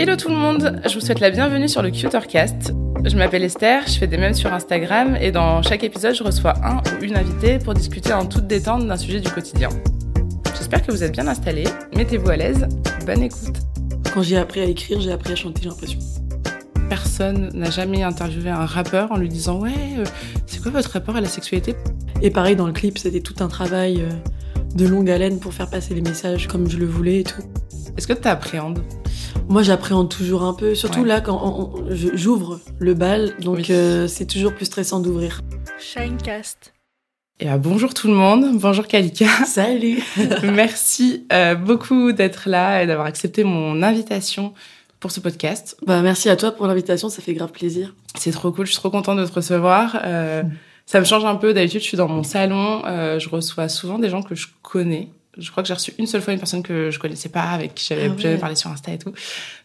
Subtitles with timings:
[0.00, 2.72] Hello tout le monde, je vous souhaite la bienvenue sur le Cutercast.
[3.04, 6.54] Je m'appelle Esther, je fais des mèmes sur Instagram et dans chaque épisode, je reçois
[6.64, 9.70] un ou une invitée pour discuter en toute détente d'un sujet du quotidien.
[10.56, 11.64] J'espère que vous êtes bien installés,
[11.96, 12.68] mettez-vous à l'aise,
[13.06, 13.56] bonne écoute.
[14.14, 15.98] Quand j'ai appris à écrire, j'ai appris à chanter, j'ai l'impression.
[16.88, 20.04] Personne n'a jamais interviewé un rappeur en lui disant Ouais, euh,
[20.46, 21.74] c'est quoi votre rapport à la sexualité?
[22.22, 24.10] Et pareil, dans le clip, c'était tout un travail euh,
[24.76, 27.42] de longue haleine pour faire passer les messages comme je le voulais et tout.
[27.96, 28.78] Est-ce que tu appréhendes
[29.48, 31.08] Moi, j'appréhende toujours un peu, surtout Ouais.
[31.08, 33.66] là quand on- on- je- j'ouvre le bal, donc Oui.
[33.70, 35.40] euh, c'est toujours plus stressant d'ouvrir.
[35.80, 36.74] Shinecast.
[37.40, 39.26] Et bah, bonjour tout le monde, bonjour Kalika.
[39.46, 40.02] Salut
[40.42, 44.52] Merci euh, beaucoup d'être là et d'avoir accepté mon invitation
[45.00, 45.76] pour ce podcast.
[45.86, 47.94] Bah merci à toi pour l'invitation, ça fait grave plaisir.
[48.16, 49.98] C'est trop cool, je suis trop contente de te recevoir.
[50.04, 50.42] Euh,
[50.84, 51.54] ça me change un peu.
[51.54, 55.08] D'habitude, je suis dans mon salon, euh, je reçois souvent des gens que je connais.
[55.38, 57.74] Je crois que j'ai reçu une seule fois une personne que je connaissais pas, avec
[57.74, 58.36] qui j'avais Ah ouais.
[58.38, 59.12] parlé sur Insta et tout.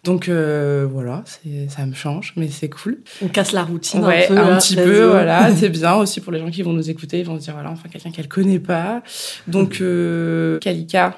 [0.04, 1.24] Donc euh, voilà,
[1.70, 3.00] ça me change, mais c'est cool.
[3.24, 4.36] On casse la routine ouais, un peu.
[4.36, 5.50] là, petit let's peu, voilà.
[5.56, 7.72] C'est bien aussi pour les gens qui vont nous écouter, ils vont se dire voilà,
[7.72, 9.02] enfin quelqu'un qu'elle connaît pas.
[9.48, 11.18] Donc euh, Kalika,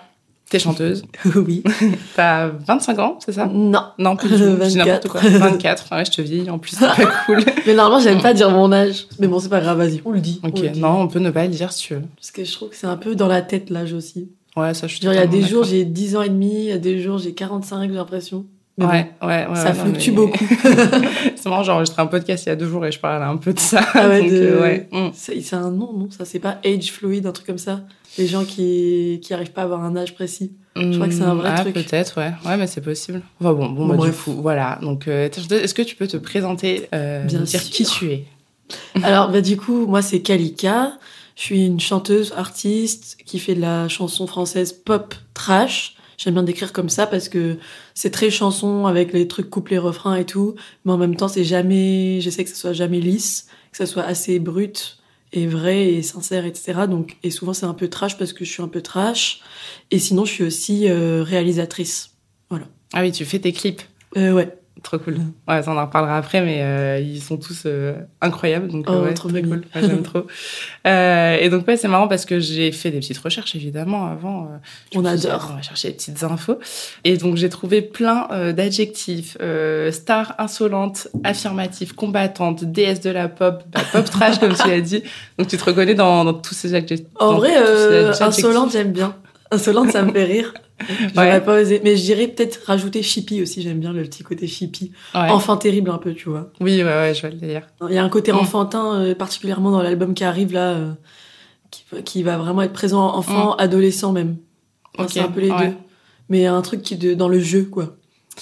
[0.50, 1.04] t'es chanteuse,
[1.36, 1.64] oui.
[2.16, 3.48] t'as 25 ans, c'est ça?
[3.52, 3.84] Non.
[3.98, 4.78] Non, plus du tout, je dis 24.
[4.78, 5.22] n'importe quoi.
[5.22, 7.40] 24, ouais, je te vieillis en plus, c'est pas cool.
[7.66, 9.08] Mais normalement, j'aime pas dire mon âge.
[9.20, 10.40] Mais bon, c'est pas grave, vas-y, on le dit.
[10.44, 10.80] Ok, on le dit.
[10.80, 12.04] non, on peut ne pas le dire si tu veux.
[12.16, 14.30] Parce que je trouve que c'est un peu dans la tête l'âge aussi.
[14.56, 16.66] Ouais, ça, je Genre, il y a des jours, j'ai 10 ans et demi, il
[16.66, 18.46] y a des jours, j'ai 45, j'ai l'impression.
[18.78, 19.56] Mais Ouais, ouais, ouais.
[19.56, 20.46] ça fluctue mais- beaucoup.
[21.36, 23.38] c'est marrant, j'ai enregistré un podcast il y a deux jours et je parlais un
[23.38, 23.82] peu de ça.
[23.94, 24.90] Ah ouais, donc, de- euh, ouais.
[24.92, 25.10] Mm.
[25.14, 26.10] C'est un nom, non?
[26.12, 27.82] Ça, c'est pas age fluid, un truc comme ça?
[28.18, 30.52] Les gens qui, qui arrivent pas à avoir un âge précis?
[30.76, 31.74] Je crois que c'est un vrai ah, truc.
[31.74, 32.34] peut-être, ouais.
[32.46, 33.22] Ouais, mais c'est possible.
[33.40, 34.78] Enfin bon, bon, bah, du coup, voilà.
[34.82, 37.70] Donc, euh, est-ce que tu peux te présenter, euh, Bien dire sûr.
[37.72, 38.26] qui tu es?
[39.04, 40.98] Alors, bah, du coup, moi, c'est Kalika.
[41.36, 45.96] Je suis une chanteuse, artiste qui fait de la chanson française pop trash.
[46.18, 47.58] J'aime bien décrire comme ça parce que
[47.94, 50.56] c'est très chanson avec les trucs couplets, refrains et tout.
[50.86, 54.04] Mais en même temps, c'est jamais, j'essaie que ça soit jamais lisse, que ça soit
[54.04, 55.00] assez brut
[55.34, 56.74] et vrai et sincère, etc.
[56.90, 59.42] Donc, et souvent, c'est un peu trash parce que je suis un peu trash.
[59.92, 62.12] Et sinon, je suis aussi euh, réalisatrice.
[62.94, 63.82] Ah oui, tu fais tes clips.
[64.16, 64.58] Euh, ouais.
[64.86, 65.18] Trop cool.
[65.48, 68.68] Ouais, ça, on en reparlera après, mais euh, ils sont tous euh, incroyables.
[68.68, 69.64] Donc, Oh, euh, ouais, trop très cool.
[69.74, 70.28] Ouais, J'aime trop.
[70.86, 74.52] Euh, et donc, ouais, c'est marrant parce que j'ai fait des petites recherches, évidemment, avant.
[74.94, 75.50] On adore.
[75.52, 76.60] On va chercher des petites infos.
[77.04, 79.36] Et donc, j'ai trouvé plein d'adjectifs.
[79.90, 85.02] Star insolente, affirmative, combattante, déesse de la pop, bah, pop trash, comme tu l'as dit.
[85.40, 87.08] Donc, tu te reconnais dans, dans tous ces adjectifs.
[87.20, 88.22] En vrai, adjectifs.
[88.22, 89.16] insolente, j'aime bien.
[89.52, 90.54] Insolente, ça me fait rire.
[91.16, 91.42] J'aurais Ouais.
[91.42, 91.80] pas osé.
[91.84, 93.62] Mais je dirais peut-être rajouter chippy aussi.
[93.62, 94.92] J'aime bien le petit côté chippy.
[95.14, 95.30] Ouais.
[95.30, 96.52] Enfant terrible un peu, tu vois.
[96.60, 97.68] Oui, ouais, ouais, je vois le délire.
[97.88, 98.38] Il y a un côté Mm.
[98.38, 100.92] enfantin, euh, particulièrement dans l'album qui arrive là, euh,
[101.72, 104.38] qui, va- qui va vraiment être présent enfant, adolescent même.
[104.98, 105.10] Enfin, Mm.
[105.10, 105.68] C'est un peu les ouais.
[105.70, 105.74] deux.
[106.30, 107.96] Mais un truc qui de, dans le jeu, quoi.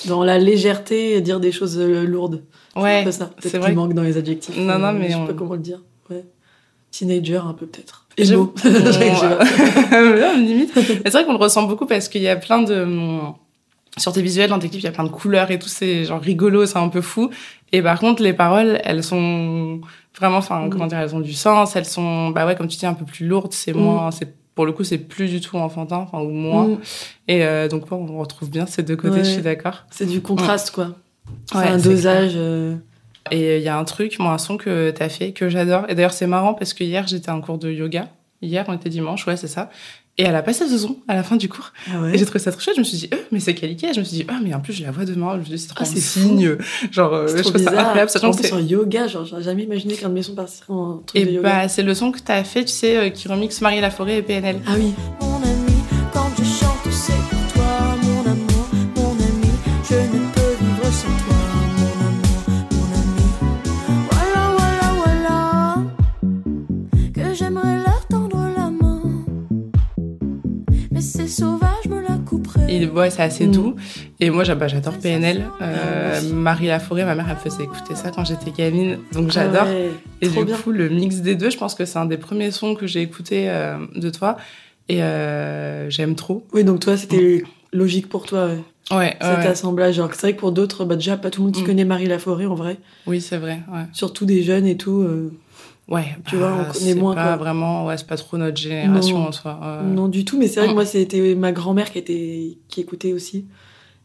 [0.07, 2.43] Dans la légèreté, dire des choses euh, lourdes.
[2.75, 3.29] C'est Ouais, peu ça.
[3.39, 4.57] c'est Peut-être qu'il manque dans les adjectifs.
[4.57, 5.83] Non, non, mais Je sais on- pas comment le dire.
[6.09, 6.25] Ouais.
[6.91, 8.02] Teenager, un peu peut-être.
[8.19, 8.35] On- Je-
[10.21, 10.71] Non, limite.
[10.75, 12.87] C'est vrai qu'on le ressent beaucoup parce qu'il y a plein de
[13.97, 16.03] sur tes visuels dans tes clips, il y a plein de couleurs et tout, c'est
[16.05, 17.29] genre rigolo, c'est un peu fou.
[17.71, 19.81] Et par contre, les paroles, elles sont
[20.17, 20.69] vraiment, enfin, Mm.
[20.71, 23.05] comment dire, elles ont du sens, elles sont, bah ouais, comme tu dis, un peu
[23.05, 23.77] plus lourdes, c'est Mm.
[23.79, 26.67] moins, c'est pour le coup, c'est plus du tout enfantin, enfin, ou moins.
[26.69, 26.77] Mm.
[27.27, 29.23] Et euh, donc, on retrouve bien ces deux côtés, Ouais.
[29.23, 29.85] je suis d'accord.
[29.91, 30.89] C'est du contraste, quoi.
[31.51, 32.33] C'est Ouais, un dosage.
[32.35, 32.75] euh,
[33.31, 35.85] Et il y a un truc, moi, un son que t'as fait, que j'adore.
[35.89, 38.09] Et d'ailleurs, c'est marrant parce que hier, j'étais un cours de yoga.
[38.41, 39.69] Hier, on était dimanche, ouais, c'est ça.
[40.17, 41.71] Et elle a passé ce son à la fin du cours.
[41.91, 42.13] Ah ouais.
[42.13, 42.75] Et j'ai trouvé ça trop chouette.
[42.75, 43.93] Je me suis dit, euh, mais c'est Kalika.
[43.93, 45.31] Je me suis dit, ah, mais en plus, je la vois demain.
[45.33, 46.57] Je me suis dit, c'est trop Ah, signe.
[46.91, 47.79] Genre, euh, je trouve ça bizarre.
[47.85, 48.53] incroyable, sachant en que c'est.
[48.53, 51.31] en yoga, genre, j'aurais jamais imaginé qu'un de mes sons partirait en truc Et de
[51.31, 51.49] yoga.
[51.63, 54.21] bah, c'est le son que t'as fait, tu sais, euh, qui remixe Marie Laforêt et
[54.21, 54.57] PNL.
[54.67, 54.93] Ah oui.
[72.73, 73.51] Et ouais, c'est assez Mm.
[73.51, 73.75] doux.
[74.19, 75.45] Et moi, bah, j'adore PNL.
[75.61, 76.33] Euh, Ah.
[76.33, 78.99] Marie Laforêt, ma mère, elle faisait écouter ça quand j'étais gamine.
[79.13, 79.67] Donc Ah j'adore.
[79.67, 79.91] ouais,
[80.21, 80.57] Et trop du bien.
[80.57, 83.01] coup, le mix des deux, je pense que c'est un des premiers sons que j'ai
[83.01, 84.37] écouté euh, de toi.
[84.89, 86.45] Et euh, j'aime trop.
[86.53, 89.47] Oui, donc toi, c'était logique pour toi, ouais, Ouais, cet ouais.
[89.47, 89.97] assemblage.
[89.97, 91.65] Alors c'est vrai que pour d'autres, bah, déjà, pas tout le monde qui Mm.
[91.65, 92.77] connaît Marie Laforêt, en vrai.
[93.07, 93.61] Oui, c'est vrai.
[93.71, 95.01] Ouais, Surtout des jeunes et tout.
[95.01, 95.31] euh,
[95.87, 97.35] ouais Tu vois, on bah, connaît c'est moins, pas quoi.
[97.37, 99.27] vraiment, ouais, c'est pas trop notre génération Non.
[99.27, 99.81] en soi.
[99.85, 100.37] Non, du tout.
[100.37, 102.57] Mais c'est vrai que moi, c'était ma grand-mère qui, était...
[102.69, 103.45] qui écoutait aussi.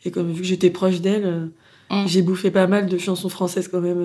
[0.05, 1.47] Et comme vu que j'étais proche d'elle, euh,
[1.91, 2.07] Mm.
[2.07, 3.99] j'ai bouffé pas mal de chansons françaises quand même.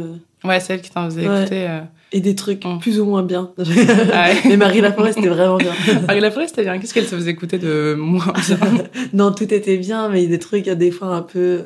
[0.45, 1.41] euh, Ouais, c'est elle qui t'en faisait Ouais.
[1.41, 1.67] écouter.
[1.67, 1.81] euh.
[2.13, 2.79] et des trucs Mm.
[2.79, 3.51] plus ou moins bien.
[4.13, 4.37] Ah ouais.
[4.47, 5.73] Mais Marie Laforêt, c'était vraiment bien.
[6.07, 6.79] Marie Laforêt, c'était bien.
[6.79, 8.57] Qu'est-ce qu'elle se faisait écouter de moins bien?
[9.13, 11.63] Non, tout était bien, mais il y a des trucs, des fois un peu.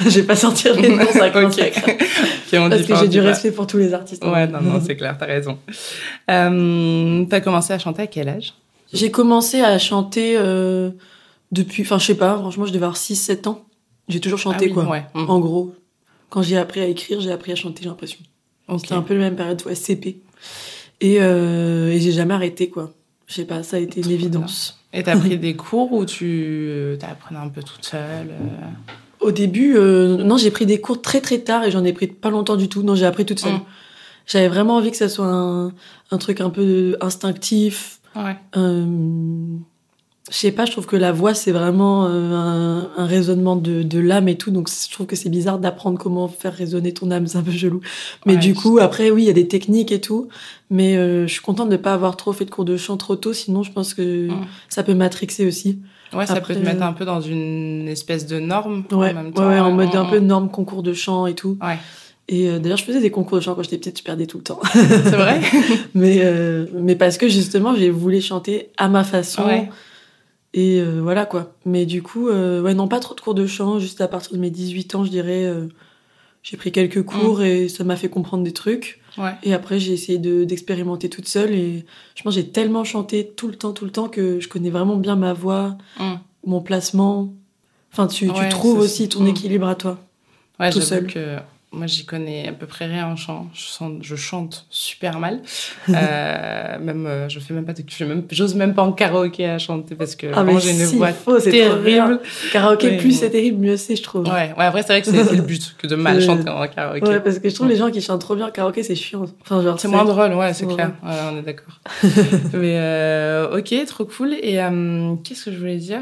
[0.00, 1.62] Euh, Je vais pas sortir les noms, ça commence Ok.
[1.62, 1.98] à craindre.
[2.54, 3.24] Ok, on Parce que j'ai du pas.
[3.28, 4.24] respect pour tous les artistes.
[4.24, 5.58] Ouais, non, non, c'est clair, t'as raison.
[6.30, 8.54] Euh, t'as commencé à chanter à quel âge?
[8.92, 10.90] J'ai commencé à chanter euh,
[11.52, 11.82] depuis.
[11.82, 13.64] Enfin, je sais pas, franchement, je devais avoir 6-7 ans.
[14.08, 14.84] J'ai toujours chanté, Ah oui, quoi.
[14.88, 15.04] Ouais.
[15.14, 15.30] mm.
[15.30, 15.74] En gros.
[16.28, 18.18] Quand j'ai appris à écrire, j'ai appris à chanter, j'ai l'impression.
[18.68, 18.80] Ok.
[18.82, 20.20] C'était un peu la même période, ouais, CP.
[21.00, 22.92] Et, euh, et j'ai jamais arrêté, quoi.
[23.26, 24.78] Je sais pas, ça a été une évidence.
[24.92, 28.68] Et t'as pris des cours ou tu t'as appris un peu toute seule euh?
[29.24, 32.06] Au début, euh, non, j'ai pris des cours très très tard et j'en ai pris
[32.06, 32.82] pas longtemps du tout.
[32.82, 33.52] Non, j'ai appris toute seule.
[33.54, 33.62] Mm.
[34.26, 35.72] J'avais vraiment envie que ça soit un,
[36.10, 38.00] un truc un peu instinctif.
[38.16, 38.36] Ouais.
[38.56, 38.86] Euh,
[40.30, 43.82] je sais pas, je trouve que la voix, c'est vraiment euh, un, un raisonnement de,
[43.82, 44.50] de l'âme et tout.
[44.50, 47.26] Donc, je trouve que c'est bizarre d'apprendre comment faire résonner ton âme.
[47.26, 47.80] C'est un peu chelou.
[48.24, 50.28] Mais Ouais, du coup, après, oui, il y a des techniques et tout.
[50.70, 53.16] Mais euh, je suis contente de pas avoir trop fait de cours de chant trop
[53.16, 53.34] tôt.
[53.34, 54.46] Sinon, je pense que Mm.
[54.70, 55.80] ça peut matrixer aussi.
[56.14, 59.14] Ouais, ça Après, peut te mettre un peu dans une espèce de norme Ouais, en
[59.14, 59.48] même temps.
[59.48, 60.10] ouais, en mode Mm, un mm.
[60.10, 61.58] peu norme concours de chant et tout.
[61.62, 61.78] Ouais.
[62.28, 64.38] Et euh, d'ailleurs, je faisais des concours de chant quand j'étais petite, je perdais tout
[64.38, 64.60] le temps.
[64.72, 65.40] C'est vrai?
[65.94, 69.44] Mais, euh, mais parce que justement, j'ai voulu chanter à ma façon.
[69.44, 69.68] Ouais.
[70.54, 71.52] Et euh, voilà quoi.
[71.66, 74.32] Mais du coup, euh, ouais, non, pas trop de cours de chant, juste à partir
[74.32, 75.52] de mes 18 ans, je dirais.
[76.42, 79.00] j'ai pris quelques cours et ça m'a fait comprendre des trucs.
[79.18, 79.32] Ouais.
[79.42, 81.52] Et après, j'ai essayé de- d'expérimenter toute seule.
[81.52, 81.84] Et
[82.14, 84.96] je pense j'ai tellement chanté tout le temps, tout le temps que je connais vraiment
[84.96, 86.14] bien ma voix, Mm.
[86.46, 87.32] mon placement.
[87.92, 89.28] Enfin, tu, tu trouves aussi ton Mm.
[89.28, 89.98] équilibre à toi.
[90.58, 91.06] Ouais, Tout seul.
[91.06, 91.38] que
[91.74, 93.48] moi, j'y connais à peu près rien en chant.
[93.54, 95.40] Je, sens- je chante super mal.
[95.90, 99.46] Euh, même, euh, je fais même pas de, je même, j'ose même pas en karaoké
[99.46, 101.38] à chanter parce que Ah, mais j'ai une si, voix bien.
[101.40, 102.20] terrible.
[102.52, 103.16] Karaoké, Ouais, plus bon.
[103.20, 104.24] c'est terrible, mieux c'est, je trouve.
[104.26, 106.66] Ouais, ouais, après, c'est vrai que c'est le but que de mal Euh, chanter en
[106.66, 107.06] karaoké.
[107.06, 109.24] Ouais, parce que je trouve les gens qui chantent trop bien karaoké, c'est chiant.
[109.42, 110.92] Enfin, genre, C'est moins drôle, ouais, c'est clair.
[111.02, 111.80] Ouais, on est d'accord.
[112.54, 114.34] Mais euh, ok, trop cool.
[114.42, 116.00] Et euh, qu'est-ce que je voulais dire?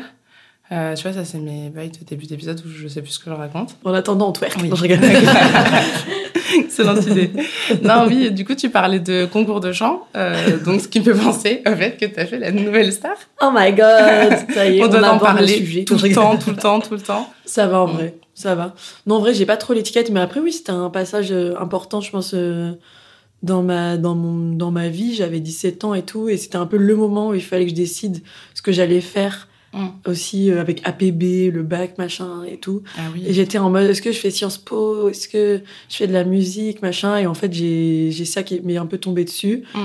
[0.72, 3.18] Euh, Tu vois, ça, c'est mes bails de début d'épisode où je sais plus ce
[3.18, 3.76] que je raconte.
[3.84, 4.56] En attendant, on twerk.
[4.62, 4.68] Oui.
[4.70, 4.86] Non, je.
[6.58, 7.30] Excellente idée.
[7.82, 10.06] Non, oui, du coup, tu parlais de concours de chant.
[10.16, 12.92] euh, donc, ce qui me fait penser au fait que tu as fait la nouvelle
[12.92, 13.12] star.
[13.40, 15.84] oh my god, ça y est, on, on, doit en le parler sujet.
[15.84, 17.30] tout le temps, tout le temps, tout le temps.
[17.46, 17.92] Ça va en Mm.
[17.92, 18.74] vrai, ça va.
[19.06, 22.00] Non, en vrai, j'ai pas trop l'étiquette, mais après, oui, c'était un passage euh, important,
[22.00, 22.72] je pense, euh,
[23.42, 25.14] dans, ma, dans, mon, dans ma vie.
[25.14, 27.70] J'avais 17 ans et tout, et c'était un peu le moment où il fallait que
[27.70, 28.22] je décide
[28.54, 29.86] ce que j'allais faire Mm.
[30.06, 32.82] aussi euh, avec APB, le bac, machin et tout.
[32.98, 33.22] Ah oui.
[33.26, 35.08] Et j'étais en mode, est-ce que je fais Sciences Po?
[35.08, 37.16] Est-ce que je fais de la musique, machin?
[37.16, 39.62] Et en fait, j'ai ça qui m'est un peu tombé dessus.
[39.74, 39.78] Mm.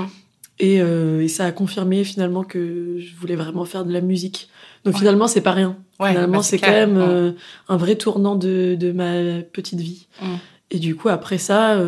[0.59, 4.49] Et, euh, et ça a confirmé finalement que je voulais vraiment faire de la musique.
[4.83, 4.99] Donc Ouais.
[4.99, 5.77] finalement, c'est pas rien.
[5.99, 7.01] Ouais, finalement, bah, c'est quand même Mm.
[7.01, 7.31] euh,
[7.69, 10.07] un vrai tournant de, de ma petite vie.
[10.71, 11.79] Et du coup, après ça,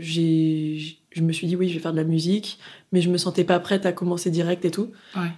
[0.00, 2.58] j'ai, je me suis dit, oui, je vais faire de la musique,
[2.92, 4.90] mais je me sentais pas prête à commencer direct et tout.
[5.16, 5.28] Ouais.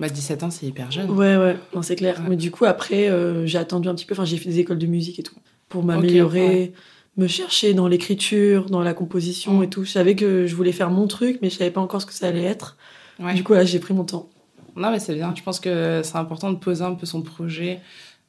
[0.00, 1.10] Bah, 17 ans, c'est hyper jeune.
[1.10, 2.16] Ouais, ouais, non, c'est clair.
[2.20, 2.30] Ouais.
[2.30, 4.14] Mais du coup, après, euh, j'ai attendu un petit peu.
[4.14, 5.34] Enfin, j'ai fait des écoles de musique et tout
[5.68, 6.72] pour m'améliorer, ouais.
[7.16, 9.62] me chercher dans l'écriture, dans la composition Mm.
[9.64, 9.84] et tout.
[9.84, 12.14] Je savais que je voulais faire mon truc, mais je savais pas encore ce que
[12.14, 12.76] ça allait être.
[13.20, 13.34] Ouais.
[13.34, 14.28] Du coup, là, j'ai pris mon temps.
[14.76, 15.32] Non, mais c'est bien.
[15.36, 17.80] Je pense que c'est important de poser un peu son projet.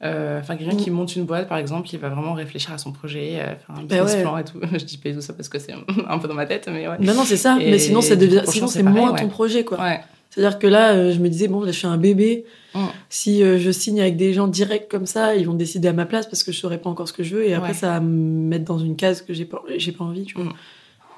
[0.04, 0.80] Euh, Enfin, quelqu'un Mm.
[0.80, 3.75] qui monte une boîte, par exemple, il va vraiment réfléchir à son projet, euh, faire
[3.78, 4.22] un Bah business ouais.
[4.24, 4.60] plan et tout.
[4.74, 5.74] Je dis pas tout ça parce que c'est
[6.10, 6.98] un peu dans ma tête, mais ouais.
[7.00, 7.58] Non, non, c'est ça.
[7.62, 9.80] Et mais sinon, ça du devient, coup, sinon, c'est pareil, moins ton projet, quoi.
[9.80, 10.01] Ouais.
[10.33, 12.45] C'est-à-dire que là, euh, je me disais, bon, là, je suis un bébé.
[12.73, 12.85] Mm.
[13.09, 16.05] Si euh, je signe avec des gens directs comme ça, ils vont décider à ma
[16.05, 17.45] place parce que je saurais pas encore ce que je veux.
[17.45, 17.75] Et après, Ouais.
[17.75, 20.45] ça va me mettre dans une case que j'ai pas, j'ai pas envie, tu vois.
[20.45, 20.53] Mm.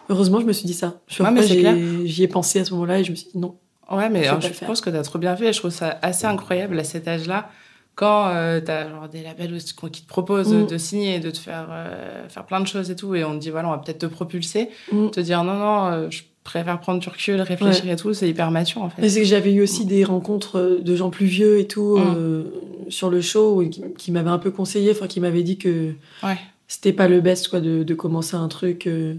[0.10, 1.00] Heureusement, je me suis dit ça.
[1.08, 2.06] Je Ouais.
[2.06, 3.56] J'y ai pensé à ce moment-là et je me suis dit non,
[3.92, 5.54] Ouais, mais alors, je pense que t'as trop bien fait.
[5.54, 7.50] Je trouve ça assez incroyable à cet âge-là.
[7.96, 9.56] Quand euh, t'as genre des labels
[9.92, 10.66] qui te proposent Mm.
[10.66, 13.38] de signer, de te faire euh, faire plein de choses et tout, et on te
[13.40, 14.70] dit voilà, on va peut-être te propulser,
[15.12, 18.82] te dire non non, je préfère prendre du recul, réfléchir et tout, c'est hyper mature
[18.82, 19.10] en Mais fait.
[19.10, 22.14] c'est que j'avais eu aussi des rencontres euh, de gens plus vieux et tout Mm.
[22.18, 22.44] euh,
[22.90, 26.38] sur le show qui, qui m'avaient un peu conseillé, enfin qui m'avaient dit que Ouais.
[26.68, 29.16] c'était pas le best quoi de, de commencer un truc euh,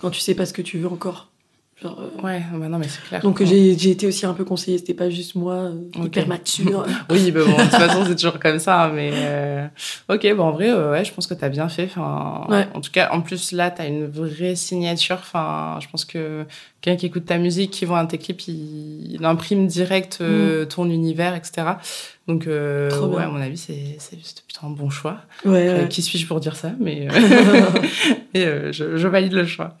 [0.00, 1.28] quand tu sais pas ce que tu veux encore.
[1.82, 3.20] Genre, euh, Ouais, bah non mais c'est clair.
[3.20, 6.06] Donc j'ai j'ai été aussi un peu conseillée, c'était pas juste moi euh, Ok.
[6.06, 6.86] hyper mature.
[7.10, 8.84] Oui, mais bon, de toute façon, c'est toujours comme ça.
[8.84, 9.66] hein, Mais euh,
[10.08, 11.84] ok, bon, en vrai, euh, ouais, je pense que t'as bien fait.
[11.84, 12.66] Enfin, Ouais.
[12.72, 15.16] En tout cas, en plus, là, t'as une vraie signature.
[15.20, 16.46] Enfin, je pense que
[16.80, 20.64] quelqu'un qui écoute ta musique, qui voit un tes clips, il, il imprime direct euh,
[20.64, 21.72] ton univers, etc.
[22.28, 25.18] Donc, euh, ouais, à mon avis, c'est c'est c'est plutôt un bon choix.
[25.44, 25.88] Ouais, Euh, ouais.
[25.88, 27.12] qui suis-je pour dire ça Mais euh,
[28.34, 29.74] et, euh, je, je valide le choix.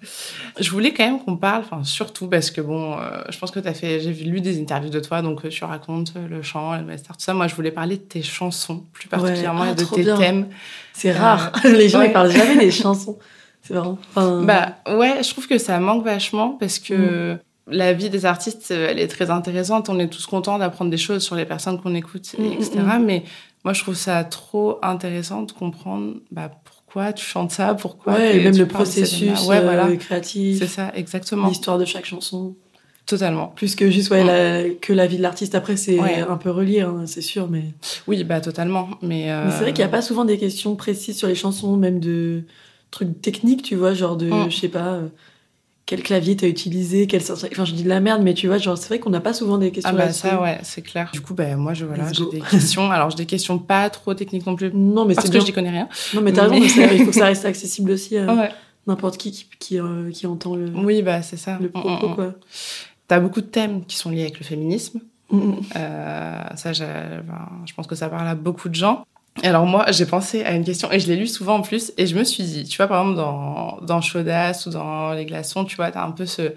[0.60, 3.58] Je voulais quand même qu'on parle, enfin surtout parce que bon, euh, je pense que
[3.58, 7.16] t'as fait, j'ai lu des interviews de toi, donc tu racontes le chant, le master,
[7.16, 7.34] tout ça.
[7.34, 10.16] Moi, je voulais parler de tes chansons, plus particulièrement Ah, et de tes bien.
[10.16, 10.46] thèmes.
[10.92, 11.50] C'est rare.
[11.64, 13.18] Les gens ils parlent jamais des chansons.
[13.62, 13.98] C'est marrant.
[14.14, 17.38] Enfin, Bah ouais, je trouve que ça manque vachement parce que Mm.
[17.68, 19.88] La vie des artistes, euh, elle est très intéressante.
[19.88, 22.70] On est tous contents d'apprendre des choses sur les personnes qu'on écoute, et Mm, etc.
[22.98, 23.24] mm, Mais
[23.64, 28.36] moi, je trouve ça trop intéressant de comprendre bah, pourquoi tu chantes ça, pourquoi ouais,
[28.36, 29.46] et même le processus.
[29.46, 29.94] Ouais, euh, voilà.
[29.96, 31.48] créatif, C'est ça, exactement.
[31.48, 32.54] l'histoire de chaque chanson.
[33.04, 33.48] Totalement.
[33.54, 35.54] Plus que juste ouais, la- que la vie de l'artiste.
[35.54, 36.00] Après, c'est Mm.
[36.00, 36.20] Ouais.
[36.28, 37.48] un peu relié, hein, c'est sûr.
[37.48, 37.62] Mais,
[38.08, 38.88] Oui, bah totalement.
[39.02, 41.36] Mais, euh, mais c'est vrai qu'il n'y a pas souvent des questions précises sur les
[41.36, 42.42] chansons, même de
[42.90, 44.50] trucs techniques, tu vois, genre de, Mm.
[44.50, 45.08] je sais pas, euh,
[45.86, 48.76] quel clavier t'as utilisé, quel Enfin, je dis de la merde, mais tu vois, genre,
[48.76, 51.10] c'est vrai qu'on n'a pas souvent des questions Ah bah ça, ouais, c'est clair.
[51.12, 52.90] Du coup, bah moi, je voilà, j'ai des questions.
[52.90, 54.72] Alors, j'ai des questions pas trop techniques non plus.
[54.74, 55.40] Non, mais Parce c'est que bien.
[55.42, 55.88] je n'y connais rien.
[56.12, 58.50] Non, mais t'as raison, Mais- il faut que ça reste accessible aussi à Ouais.
[58.88, 61.56] n'importe qui qui, qui, euh, qui entend le, Oui, bah c'est ça.
[61.60, 62.14] le Mm, propos, mm, mm.
[62.16, 62.34] quoi.
[63.06, 65.00] T'as beaucoup de thèmes qui sont liés avec le féminisme.
[65.30, 65.60] Mm, mm.
[65.76, 69.06] Euh, ça, ben, je pense que ça parle à beaucoup de gens.
[69.42, 71.92] Et alors moi, j'ai pensé à une question, et je l'ai lu souvent en plus,
[71.98, 75.26] et je me suis dit, tu vois, par exemple, dans, dans Chaudas ou dans Les
[75.26, 76.52] Glaçons, tu vois, t'as un peu ce,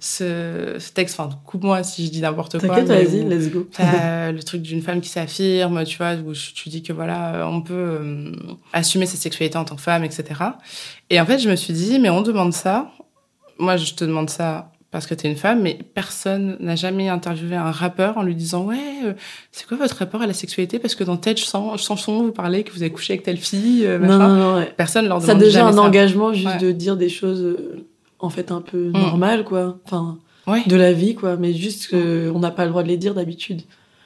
[0.00, 2.76] ce, ce texte, enfin, coupe-moi si je dis n'importe quoi.
[2.76, 3.68] T'inquiète, vas-y, let's go.
[3.72, 7.60] T'as le truc d'une femme qui s'affirme, tu vois, où tu dis que voilà, on
[7.60, 8.32] peut euh,
[8.72, 10.24] assumer sa sexualité en tant que femme, etc.
[11.10, 12.90] Et en fait, je me suis dit, mais on demande ça.
[13.58, 17.56] Moi, je te demande ça parce que t'es une femme, mais personne n'a jamais interviewé
[17.56, 19.14] un rappeur en lui disant, ouais, euh,
[19.50, 20.78] c'est quoi votre rapport à la sexualité?
[20.78, 23.84] Parce que dans telle chan- chanson, vous parlez que vous avez couché avec telle fille,
[23.86, 24.72] euh, Non, non, non, ouais.
[24.76, 25.80] Personne leur Ça demande déjà jamais un ça.
[25.82, 26.58] engagement juste Ouais.
[26.58, 27.84] de dire des choses euh,
[28.20, 28.92] en fait un peu Mm.
[28.92, 29.78] normales, quoi.
[29.86, 31.36] Enfin, Ouais, de la vie, quoi.
[31.36, 33.62] Mais juste qu'on n'a pas le droit de les dire d'habitude.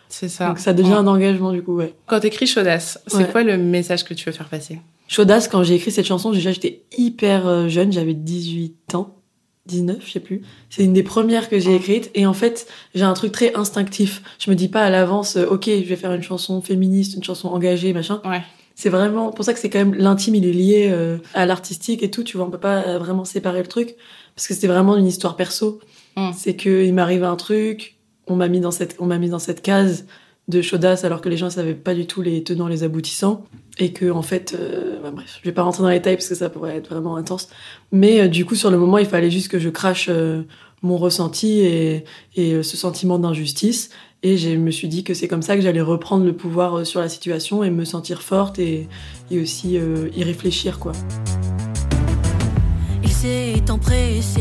[0.09, 0.47] c'est ça.
[0.49, 1.95] Donc ça devient un engagement, du coup, ouais.
[2.07, 4.78] Quand t'écris Chaudas, c'est quoi le message que tu veux faire passer?
[5.09, 9.16] Chaudas, quand j'ai écrit cette chanson, déjà j'étais hyper euh, jeune, j'avais 18 ans,
[9.66, 10.42] 19, je sais plus.
[10.70, 14.23] C'est une des premières que j'ai écrites et en fait, j'ai un truc très instinctif.
[14.38, 17.25] Je me dis pas à l'avance, euh, ok, je vais faire une chanson féministe, une
[17.25, 18.20] chanson engagée, machin.
[18.25, 18.42] Ouais.
[18.75, 22.02] C'est vraiment pour ça que c'est quand même l'intime, il est lié euh, à l'artistique
[22.02, 22.23] et tout.
[22.23, 23.96] Tu vois, on peut pas euh, vraiment séparer le truc
[24.35, 25.80] parce que c'était vraiment une histoire perso.
[26.16, 26.30] Mm.
[26.37, 27.96] C'est que il m'arrive un truc,
[28.26, 30.06] on m'a mis dans cette, on m'a mis dans cette case
[30.48, 33.44] de chaudasse alors que les gens savaient pas du tout les tenants les aboutissants
[33.78, 36.28] et que en fait euh, bah, bref je vais pas rentrer dans les détails parce
[36.28, 37.48] que ça pourrait être vraiment intense.
[37.92, 40.42] Mais euh, du coup sur le moment il fallait juste que je crache euh,
[40.82, 42.04] mon ressenti et,
[42.36, 43.90] et ce sentiment d'injustice.
[44.22, 47.00] Et je me suis dit que c'est comme ça que j'allais reprendre le pouvoir sur
[47.00, 48.88] la situation et me sentir forte et,
[49.30, 50.92] et aussi y réfléchir quoi.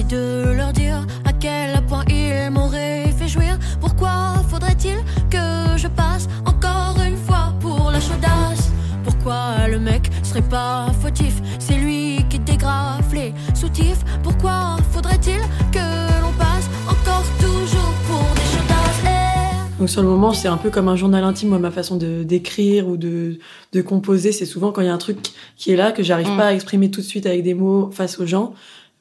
[0.09, 3.57] De leur dire à quel point fait jouir.
[3.81, 4.97] Pourquoi faudrait-il
[5.31, 5.54] que
[5.85, 8.71] je passe encore une fois pour la chaudasse
[9.03, 11.35] Pourquoi le mec serait pas fautif?
[11.59, 14.03] C'est lui qui dégrafe les soutifs.
[14.23, 15.39] Pourquoi faudrait-il
[15.71, 19.03] que l'on passe encore toujours pour des chaudasses?
[19.05, 21.97] Eh, Donc sur le moment, c'est un peu comme un journal intime, moi, ma façon
[21.97, 23.37] de d'écrire ou de,
[23.73, 24.31] de composer.
[24.31, 25.17] C'est souvent quand il y a un truc
[25.55, 26.37] qui est là, que j'arrive Mm.
[26.37, 28.53] pas à exprimer tout de suite avec des mots face aux gens,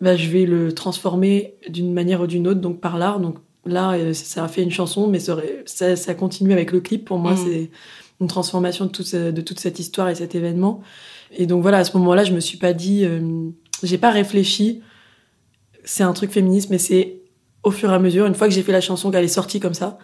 [0.03, 3.21] bah, je vais le transformer d'une manière ou d'une autre, donc par l'art.
[3.21, 6.81] Donc là, euh, ça a fait une chanson, mais ça, ça, ça continue avec le
[6.81, 7.05] clip.
[7.05, 7.37] Pour moi, Mm.
[7.45, 7.71] c'est
[8.21, 10.81] une transformation de, toute ce- de toute cette histoire et cet événement.
[11.37, 13.21] Et donc voilà, à ce moment-là, je me suis pas dit, euh,
[13.83, 14.83] j'ai pas réfléchi.
[15.85, 17.17] C'est un truc féministe, mais c'est
[17.63, 19.61] au fur et à mesure, une fois que j'ai fait la chanson, qu'elle est sortie
[19.61, 19.99] comme ça,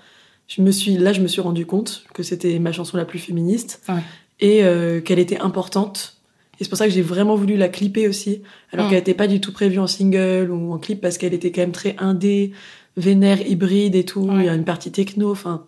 [0.48, 3.18] je me suis là je me suis rendu compte que c'était ma chanson la plus
[3.20, 4.00] féministe Ouais.
[4.40, 6.16] et euh, qu'elle était importante
[6.58, 8.88] et c'est pour ça que j'ai vraiment voulu la clipper aussi alors Mm.
[8.88, 11.60] qu'elle n'était pas du tout prévue en single ou en clip parce qu'elle était quand
[11.60, 12.50] même très indé
[13.00, 14.40] vénère hybride et tout Ouais.
[14.40, 15.64] il y a une partie techno enfin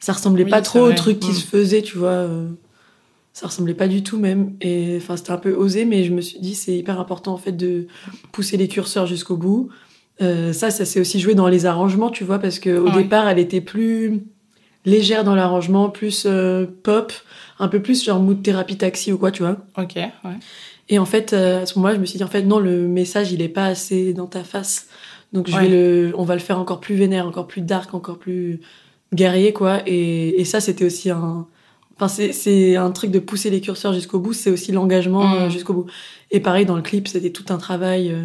[0.00, 2.48] ça ressemblait Oui, pas trop au truc qui se faisait tu vois euh,
[3.32, 6.20] ça ressemblait pas du tout même et enfin c'était un peu osé mais je me
[6.20, 7.86] suis dit c'est hyper important en fait de
[8.32, 9.68] pousser les curseurs jusqu'au bout
[10.20, 13.28] Euh, ça, ça s'est aussi joué dans les arrangements, tu vois, parce que au départ,
[13.28, 14.20] elle était plus
[14.84, 17.12] légère dans l'arrangement, plus euh, pop,
[17.60, 19.58] un peu plus genre mood thérapie taxi ou quoi, tu vois.
[19.76, 20.10] Ok, ouais.
[20.88, 23.30] Et en fait, à ce moment-là, je me suis dit, en fait, non, le message,
[23.30, 24.88] il est pas assez dans ta face.
[25.32, 25.62] Donc, je Ouais.
[25.62, 28.60] vais le, on va le faire encore plus vénère, encore plus dark, encore plus
[29.14, 29.80] guerrier, quoi.
[29.86, 31.46] Et, et ça, c'était aussi un,
[32.00, 34.32] enfin, c'est, un truc de pousser les curseurs jusqu'au bout.
[34.32, 35.34] C'est aussi l'engagement Mm.
[35.34, 35.86] euh, jusqu'au bout.
[36.30, 38.22] Et pareil, dans le clip, c'était tout un travail euh,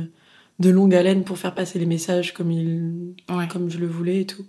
[0.60, 3.48] de longue haleine pour faire passer les messages comme il, Ouais.
[3.48, 4.44] comme je le voulais et tout.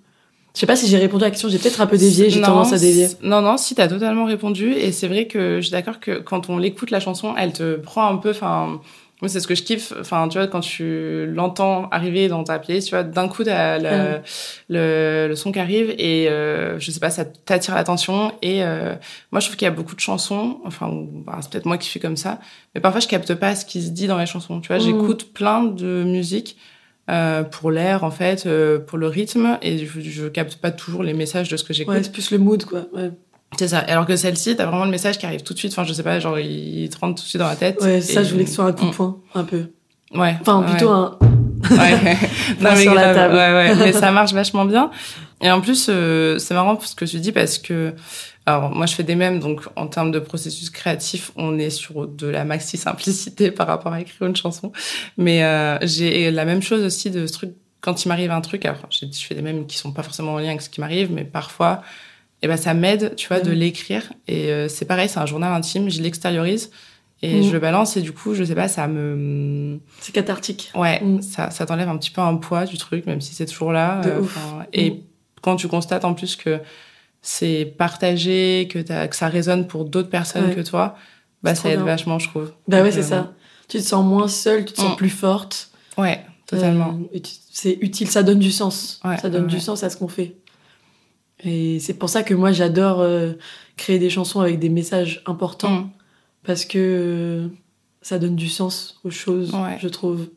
[0.54, 2.40] Je sais pas si j'ai répondu à la question, j'ai peut-être un peu dévié, j'ai
[2.40, 3.08] tendance à dévier.
[3.24, 6.48] Non, non, si t'as totalement répondu, et c'est vrai que je suis d'accord que quand
[6.48, 8.80] on l'écoute la chanson, elle te prend un peu, enfin,
[9.22, 12.58] moi c'est ce que je kiffe, enfin, tu vois, quand tu l'entends arriver dans ta
[12.58, 14.22] playlist, tu vois, d'un coup t'as le, Ouais.
[14.68, 18.94] le, le son qui arrive et euh, je sais pas, ça t'attire l'attention et euh,
[19.32, 20.90] moi je trouve qu'il y a beaucoup de chansons, enfin,
[21.24, 22.40] bah, c'est peut-être moi qui suis comme ça,
[22.74, 24.80] mais parfois je capte pas ce qui se dit dans les chansons, tu vois, Mm.
[24.80, 26.56] j'écoute plein de musique.
[27.10, 31.02] euh, pour l'air en fait, euh, pour le rythme et je, je capte pas toujours
[31.02, 31.92] les messages de ce que j'écoute.
[31.94, 32.86] Ouais, c'est plus le mood, quoi.
[32.94, 33.10] Ouais,
[33.58, 33.78] C'est ça.
[33.78, 35.72] Alors que celle-ci, t'as vraiment le message qui arrive tout de suite.
[35.72, 37.80] Enfin, je sais pas, genre, il te rentre tout de suite dans la tête.
[37.82, 38.94] ouais ça, Et- je voulais que ce soit un coup de Mm.
[38.94, 39.70] poing, un peu.
[40.14, 40.36] Ouais.
[40.40, 40.66] Enfin, ouais.
[40.70, 41.18] plutôt un,
[41.70, 41.70] Ouais.
[42.60, 43.34] non, mais sur la table.
[43.34, 43.74] Ouais, ouais.
[43.76, 44.90] Mais ça marche vachement bien.
[45.40, 47.94] Et en plus, euh, c'est marrant ce que tu dis parce que,
[48.46, 52.06] alors, moi, je fais des mèmes, donc, en termes de processus créatif, on est sur
[52.06, 54.72] de la maxi simplicité par rapport à écrire une chanson.
[55.16, 58.64] Mais, euh, j'ai la même chose aussi de ce truc, quand il m'arrive un truc,
[58.66, 61.10] alors, je fais des mèmes qui sont pas forcément en lien avec ce qui m'arrive,
[61.12, 61.82] mais parfois,
[62.44, 63.56] eh ben, ça m'aide, tu vois, de Mhm.
[63.56, 64.12] l'écrire.
[64.28, 66.70] Et euh, c'est pareil, c'est un journal intime, je l'extériorise
[67.22, 67.42] et Mhm.
[67.44, 70.70] je le balance et du coup, je sais pas, ça me, c'est cathartique.
[70.74, 71.22] Ouais, Mm.
[71.22, 74.00] ça, ça t'enlève un petit peu un poids du truc, même si c'est toujours là.
[74.02, 74.38] De euh, ouf.
[74.72, 74.96] Et Mm.
[75.40, 76.60] quand tu constates en plus que
[77.22, 80.54] c'est partagé, que, que ça résonne pour d'autres personnes Ouais.
[80.54, 80.96] que toi,
[81.42, 81.84] bah C'est ça aide bien.
[81.86, 82.52] vachement, je trouve.
[82.68, 83.32] Bah ouais, c'est euh, ça.
[83.68, 84.96] Tu te sens moins seule, tu te sens Mm.
[84.96, 85.70] plus forte.
[85.96, 86.98] Ouais, totalement.
[87.12, 87.22] Euh, et
[87.52, 89.00] c'est utile, ça donne du sens.
[89.04, 90.36] Ouais, ça donne ouais, du sens à ce qu'on fait.
[91.42, 93.32] Et c'est pour ça que moi, j'adore euh,
[93.76, 95.70] créer des chansons avec des messages importants.
[95.80, 95.90] Mm.
[96.44, 97.48] Parce que euh,
[98.02, 99.78] ça donne du sens aux choses, Ouais.
[99.80, 100.28] je trouve.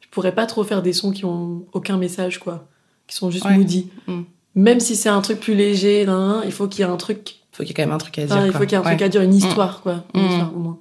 [0.00, 2.68] Je pourrais pas trop faire des sons qui ont aucun message, quoi.
[3.06, 3.56] Qui sont juste Ouais.
[3.56, 3.88] moody.
[4.06, 4.22] Mm.
[4.54, 6.96] Même si c'est un truc plus léger, nan, nan, il faut qu'il y ait un
[6.96, 8.36] truc Faut qu'il y ait quand même un truc à dire.
[8.36, 10.04] Enfin, il faut qu'il y ait un truc à dire, une histoire, quoi.
[10.14, 10.26] Une Mm.
[10.30, 10.78] histoire, au moins.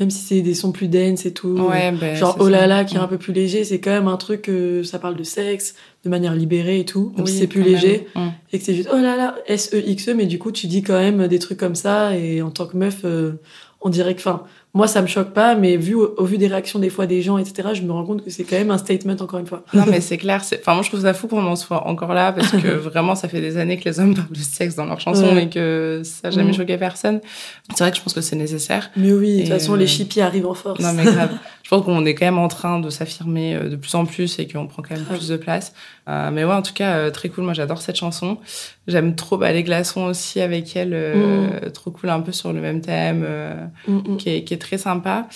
[0.00, 1.48] Même si c'est des sons plus dense et tout.
[1.58, 4.06] Ouais, ben, Genre Oh là là, qui est un peu plus léger, c'est quand même
[4.06, 7.12] un truc, euh, ça parle de sexe, de manière libérée et tout.
[7.16, 7.70] Même Oui, si c'est plus même.
[7.70, 8.06] léger.
[8.52, 11.26] Et que c'est juste Oh là là, S-E-X-E, mais du coup, tu dis quand même
[11.26, 12.16] des trucs comme ça.
[12.16, 13.32] Et en tant que meuf, euh,
[13.80, 16.46] on dirait que, enfin, moi, ça me choque pas, mais vu au, au vu des
[16.46, 18.78] réactions des fois des gens, etc., je me rends compte que c'est quand même un
[18.78, 19.62] statement, encore une fois.
[19.72, 20.44] Non, mais c'est clair.
[20.44, 23.14] c'est- Enfin, moi, je trouve ça fou qu'on en soit encore là parce que vraiment,
[23.14, 25.44] ça fait des années que les hommes parlent de sexe dans leurs chansons Ouais.
[25.44, 26.54] et que ça n'a jamais Mm.
[26.54, 27.20] choqué personne.
[27.74, 28.90] C'est vrai que je pense que c'est nécessaire.
[28.96, 30.80] Mais oui, de toute façon, euh, les chippies arrivent en force.
[30.80, 31.30] Non, mais grave.
[31.68, 34.38] je pense qu'on est quand même en train de s'affirmer euh, de plus en plus
[34.38, 35.74] et qu'on prend quand même plus de place.
[36.08, 37.44] Euh, mais ouais, en tout cas, euh, très cool.
[37.44, 38.38] Moi, j'adore cette chanson.
[38.86, 40.92] J'aime trop bah, les glaçons aussi avec elle.
[40.94, 43.54] euh, Trop cool, un peu sur le même thème, euh,
[43.86, 44.16] Mm, mm.
[44.16, 45.28] qui, est, qui est très sympa.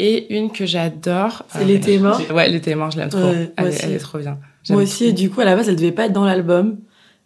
[0.00, 1.44] Et une que j'adore.
[1.50, 3.20] C'est L'été est mort Ouais, l'été est mort, je l'aime trop.
[3.20, 3.80] Ouais, elle, est- aussi.
[3.84, 4.38] elle est trop bien.
[4.70, 6.78] Moi aussi, et du coup, à la base, elle devait pas être dans l'album.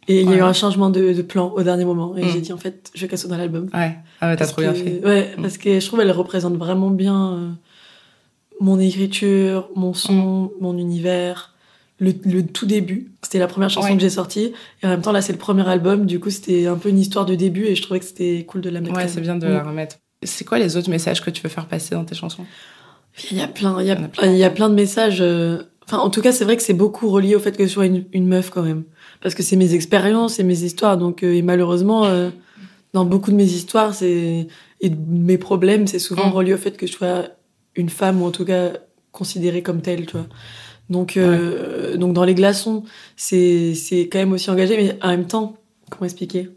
[0.09, 2.15] Et il y a eu un changement de, de plan au dernier moment.
[2.17, 2.29] Et Mm.
[2.29, 3.69] j'ai dit, en fait, je veux qu'elle soit dans l'album.
[3.73, 5.01] Ouais, ah ouais, t'as trop bien fait.
[5.05, 5.43] Ouais, Mm.
[5.43, 7.49] parce que je trouve qu'elle représente vraiment bien euh,
[8.61, 10.13] mon écriture, mon son,
[10.45, 10.49] Mm.
[10.61, 11.55] mon univers.
[11.99, 13.95] Le, le tout début, c'était la première chanson Ouais.
[13.97, 14.53] que j'ai sortie.
[14.83, 16.07] Et en même temps, là, c'est le premier album.
[16.07, 17.67] Du coup, c'était un peu une histoire de début.
[17.67, 18.95] Et je trouvais que c'était cool de la mettre.
[18.97, 19.51] Ouais, c'est bien de Mm.
[19.53, 19.97] la remettre.
[20.23, 22.45] C'est quoi les autres messages que tu veux faire passer dans tes chansons?
[23.31, 24.27] Il y a plein, il y a, Il y a plein.
[24.33, 25.21] il y a plein de messages.
[25.21, 27.73] euh, Enfin, en tout cas, c'est vrai que c'est beaucoup relié au fait que je
[27.73, 28.85] sois une, une meuf quand même,
[29.23, 30.97] parce que c'est mes expériences et mes histoires.
[30.97, 32.31] Donc, euh, et malheureusement, euh,
[32.93, 34.47] dans beaucoup de mes histoires, c'est
[34.81, 36.33] et mes problèmes, c'est souvent Mm.
[36.33, 37.25] relié au fait que je sois
[37.77, 38.71] une femme ou en tout cas
[39.13, 40.27] considérée comme telle, tu vois.
[40.89, 42.85] Donc, euh, donc dans les glaçons,
[43.17, 45.57] c'est c'est quand même aussi engagé, mais en même temps,
[45.89, 46.51] comment expliquer?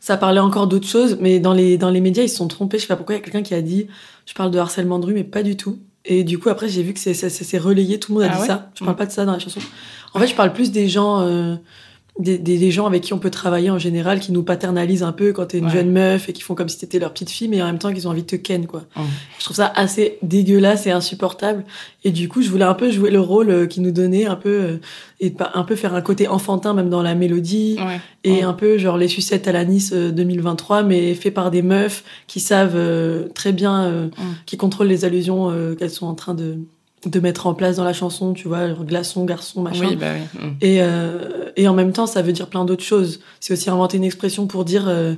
[0.00, 2.78] Ça parlait encore d'autres choses, mais dans les, dans les médias, ils se sont trompés.
[2.78, 3.86] Je sais pas pourquoi il y a quelqu'un qui a dit
[4.24, 5.78] je parle de harcèlement de rue, mais pas du tout.
[6.04, 8.32] Et du coup, après, j'ai vu que c'est c'est- c'est relayé, tout le monde a
[8.32, 8.46] Ah dit ouais?
[8.46, 8.70] ça.
[8.74, 8.98] Je parle Mm.
[8.98, 9.60] pas de ça dans la chanson.
[10.14, 11.56] En fait, je parle plus des gens, euh,
[12.18, 15.12] des, des, des gens avec qui on peut travailler en général, qui nous paternalisent un
[15.12, 15.70] peu quand t'es une Ouais.
[15.70, 17.92] jeune meuf et qui font comme si t'étais leur petite fille, mais en même temps
[17.92, 18.84] qu'ils ont envie de te ken, quoi.
[19.38, 21.64] Je trouve ça assez dégueulasse et insupportable.
[22.04, 24.36] Et du coup, je voulais un peu jouer le rôle euh, qu'ils nous donnaient, un
[24.36, 24.76] peu, euh,
[25.20, 27.76] et pas- un peu faire un côté enfantin, même dans la mélodie.
[27.78, 28.00] Ouais.
[28.24, 31.62] Et un peu genre les sucettes à la Nice euh, 2023, mais fait par des
[31.62, 34.08] meufs qui savent euh, très bien, euh,
[34.46, 36.56] qui contrôlent les allusions euh, qu'elles sont en train de,
[37.04, 39.86] de mettre en place dans la chanson, tu vois, glaçon, garçon, machin.
[39.90, 40.40] Oui, bah oui.
[40.40, 40.52] Mm.
[40.60, 43.20] Et, euh, et en même temps, ça veut dire plein d'autres choses.
[43.38, 45.14] C'est aussi inventer une expression pour dire euh,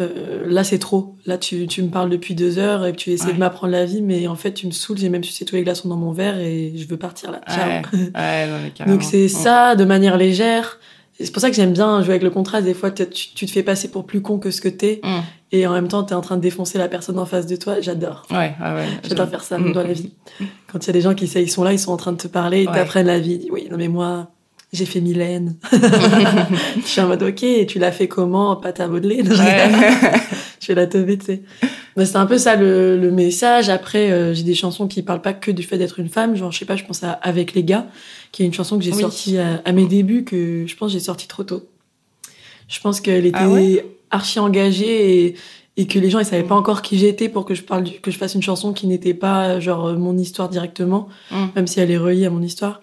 [0.00, 1.14] euh, là c'est trop.
[1.26, 3.32] Là tu, tu me parles depuis deux heures et tu essaies Ouais.
[3.34, 4.98] de m'apprendre la vie, mais en fait tu me saoules.
[4.98, 7.40] J'ai même sucé tous les glaçons dans mon verre et je veux partir là.
[7.48, 7.68] Ciao.
[7.68, 7.82] Ouais,
[8.14, 8.86] ouais, non, mais.
[8.92, 9.28] Donc c'est Mm.
[9.28, 10.78] ça de manière légère.
[11.20, 12.64] C'est pour ça que j'aime bien jouer avec le contraste.
[12.64, 15.18] Des fois, tu, tu te fais passer pour plus con que ce que t'es, Mm.
[15.52, 17.80] et en même temps, t'es en train de défoncer la personne en face de toi.
[17.80, 18.24] J'adore.
[18.30, 18.86] Ouais, ouais, ouais.
[19.02, 19.72] J'adore faire ça Mm.
[19.72, 20.12] dans la vie.
[20.72, 22.18] Quand il y a des gens qui ils sont là, ils sont en train de
[22.18, 22.74] te parler, ils Ouais.
[22.74, 23.48] t'apprennent la vie.
[23.50, 24.30] Oui, non mais moi,
[24.72, 25.56] j'ai fait Mylène.
[25.72, 29.80] je suis en mode ok, et tu l'as fait comment Pâte à modeler je rigole.
[29.80, 30.12] Ouais.
[30.60, 31.42] Je vais la teubé, tu sais.
[31.96, 33.68] Mais c'est un peu ça le, le message.
[33.70, 36.34] Après, euh, j'ai des chansons qui parlent pas que du fait d'être une femme.
[36.36, 37.86] Genre, je sais pas, je pense à Avec les gars,
[38.32, 39.00] qui est une chanson que j'ai Oui.
[39.00, 41.62] sortie à, à mes débuts, que je pense que j'ai sortie trop tôt.
[42.66, 43.86] Je pense qu'elle était Ah ouais?
[44.10, 45.34] archi engagée et,
[45.76, 48.10] et que les gens ils savaient pas encore qui j'étais pour que je parle que
[48.10, 51.36] je fasse une chanson qui n'était pas genre mon histoire directement, Mm.
[51.56, 52.82] même si elle est reliée à mon histoire.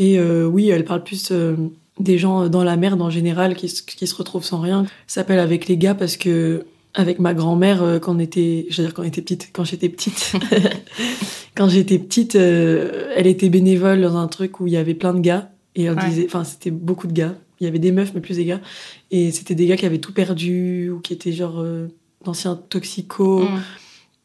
[0.00, 1.54] Et euh, oui, elle parle plus euh,
[2.00, 4.86] des gens dans la merde en général qui, se- qui se retrouvent sans rien.
[5.06, 8.88] S'appelle avec les gars parce que avec ma grand-mère euh, quand on était, je veux
[8.88, 10.32] dire quand on était petite, quand j'étais petite,
[11.54, 15.20] quand j'étais petite, elle était bénévole dans un truc où il y avait plein de
[15.20, 15.96] gars et Ouais.
[16.08, 17.34] disait, enfin c'était beaucoup de gars.
[17.60, 18.60] Il y avait des meufs mais plus des gars
[19.10, 21.62] et c'était des gars qui avaient tout perdu ou qui étaient genre
[22.24, 23.60] d'anciens toxicos Mm.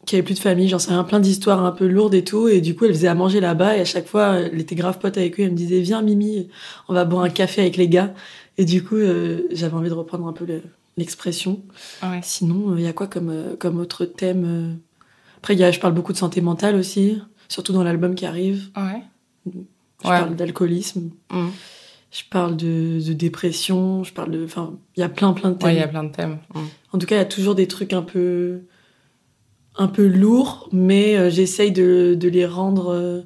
[0.05, 2.47] Qui avait plus de famille, j'en sais rien, plein d'histoires un peu lourdes et tout.
[2.47, 4.99] Et du coup, elle faisait à manger là-bas et à chaque fois, elle était grave
[4.99, 5.43] pote avec eux.
[5.43, 6.47] Elle me disait, viens Mimi,
[6.87, 8.13] on va boire un café avec les gars.
[8.57, 10.61] Et du coup, euh, j'avais envie de reprendre un peu le-
[10.97, 11.61] l'expression.
[12.03, 12.19] Ouais.
[12.23, 14.73] Sinon, il y a quoi comme, euh, comme autre thème euh?
[15.37, 18.69] Après, y a, je parle beaucoup de santé mentale aussi, surtout dans l'album qui arrive.
[18.77, 19.01] Ouais.
[19.45, 19.51] Je
[20.09, 20.19] Ouais.
[20.19, 21.47] parle d'alcoolisme, Mm.
[22.11, 24.43] je parle de, de dépression, je parle de...
[24.45, 25.71] Enfin, il y a plein plein de thèmes.
[25.71, 26.37] Il y a plein de thèmes.
[26.53, 26.59] Mm.
[26.93, 28.61] En tout cas, il y a toujours des trucs un peu,
[29.77, 33.21] un peu lourds, mais euh, j'essaye de, de les rendre, euh,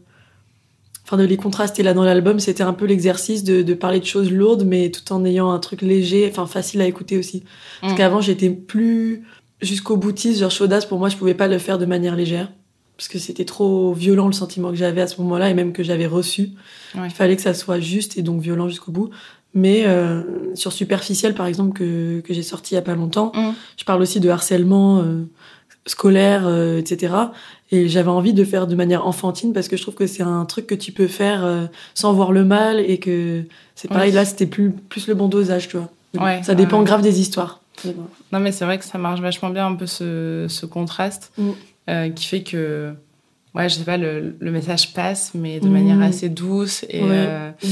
[1.05, 1.83] enfin de les contraster.
[1.83, 5.11] Là, dans l'album, c'était un peu l'exercice de, de parler de choses lourdes, mais tout
[5.13, 7.43] en ayant un truc léger, enfin facile à écouter aussi.
[7.81, 7.97] Parce Mm.
[7.97, 9.23] qu'avant, j'étais plus
[9.61, 10.85] jusqu'au boutiste, genre chaudasse.
[10.85, 12.51] Pour moi, je pouvais pas le faire de manière légère.
[12.97, 15.83] Parce que c'était trop violent le sentiment que j'avais à ce moment-là et même que
[15.83, 16.49] j'avais reçu.
[16.95, 17.03] Ouais.
[17.07, 19.09] Il fallait que ça soit juste et donc violent jusqu'au bout.
[19.53, 20.21] Mais euh,
[20.53, 23.51] sur Superficiel, par exemple, que, que j'ai sorti il y a pas longtemps, Mm.
[23.77, 25.23] je parle aussi de harcèlement euh,
[25.85, 27.13] scolaire, euh, etc.
[27.71, 30.45] Et j'avais envie de faire de manière enfantine parce que je trouve que c'est un
[30.45, 33.43] truc que tu peux faire euh, sans voir le mal et que
[33.75, 34.09] c'est pareil.
[34.09, 34.15] Oui.
[34.15, 35.89] Là, c'était plus plus le bon dosage, tu vois.
[36.23, 36.85] Ouais, ça dépend ouais.
[36.85, 37.61] grave des histoires.
[38.31, 41.49] Non, mais c'est vrai que ça marche vachement bien un peu ce, ce contraste Mm.
[41.89, 42.91] euh, qui fait que,
[43.55, 45.71] ouais, je sais pas, le, le message passe, mais de Mm.
[45.71, 46.83] manière assez douce.
[46.89, 47.51] Et, Ouais.
[47.63, 47.67] Mm.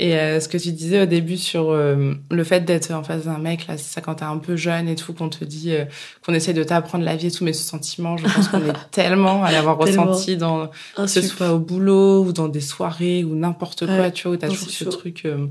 [0.00, 3.24] Et euh, ce que tu disais au début sur euh, le fait d'être en face
[3.24, 5.72] d'un mec, là, c'est ça quand t'es un peu jeune et tout, qu'on te dit
[5.72, 5.84] euh,
[6.24, 8.72] qu'on essaie de t'apprendre la vie et tout, mais ce sentiment, je pense qu'on est
[8.92, 13.34] tellement à l'avoir ressenti dans, que ce soit au boulot ou dans des soirées ou
[13.34, 14.12] n'importe quoi, Ouais.
[14.12, 14.90] tu vois, où t'as toujours ce chaud.
[14.90, 15.22] truc.
[15.24, 15.46] euh,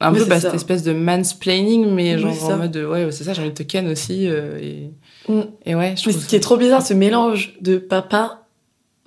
[0.00, 3.32] un peu bah, cette espèce de mansplaining, mais genre en mode de, ouais, c'est ça,
[3.34, 4.28] j'ai envie de te ken aussi.
[4.28, 4.90] euh, et,
[5.28, 5.42] Mm.
[5.66, 8.41] et ouais, je Mais trouve ce qui est trop bizarre, ce mélange de papa.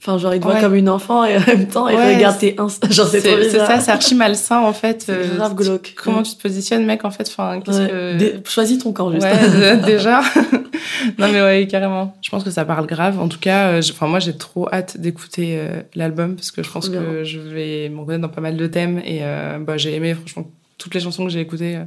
[0.08, 0.62] Enfin, genre, il te voit Ouais.
[0.62, 2.56] comme une enfant et en même temps, il Ouais, regarde tes.
[2.92, 5.02] Genre, c'est trop c'est ça, c'est archi malsain en fait.
[5.08, 5.96] C'est euh, grave glauque.
[5.96, 6.24] Comment Ouais.
[6.24, 8.18] tu te positionnes, mec, en fait Enfin, qu'est-ce que.
[8.18, 9.26] Dé- Choisis ton camp, juste.
[9.26, 10.22] Ouais, déjà.
[11.18, 12.16] non, mais ouais, carrément.
[12.22, 13.20] Je pense que ça parle grave.
[13.20, 16.70] En tout cas, euh, enfin, moi, j'ai trop hâte d'écouter euh, l'album parce que je
[16.70, 17.02] pense bien.
[17.02, 20.14] que je vais m'en connaître dans pas mal de thèmes et euh, bah, j'ai aimé,
[20.14, 21.80] franchement, toutes les chansons que j'ai écoutées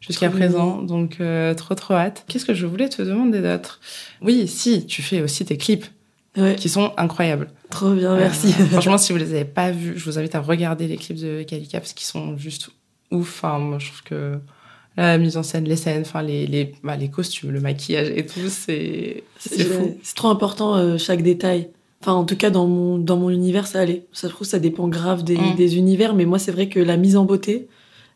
[0.00, 0.80] jusqu'à présent.
[0.82, 2.24] Donc, euh, trop, trop hâte.
[2.28, 3.80] Qu'est-ce que je voulais te demander d'autre?
[4.22, 5.86] Oui, si, tu fais aussi tes clips
[6.36, 7.48] Ouais, qui sont incroyables.
[7.70, 8.48] trop bien, merci.
[8.60, 11.20] Euh, franchement, si vous les avez pas vus, je vous invite à regarder les clips
[11.20, 12.70] de Kalika parce qu'ils sont juste
[13.12, 13.44] ouf.
[13.44, 14.38] Enfin, moi, je trouve que
[14.96, 18.26] la mise en scène, les scènes, enfin, les, les, bah, les costumes, le maquillage et
[18.26, 19.96] tout, c'est, c'est fou.
[20.02, 21.68] C'est trop important, euh, chaque détail.
[22.00, 24.04] Enfin, en tout cas, dans mon, dans mon univers, ça allait.
[24.12, 25.54] Ça, je trouve, ça dépend grave des, Mm.
[25.56, 27.68] des univers, mais moi, c'est vrai que la mise en beauté,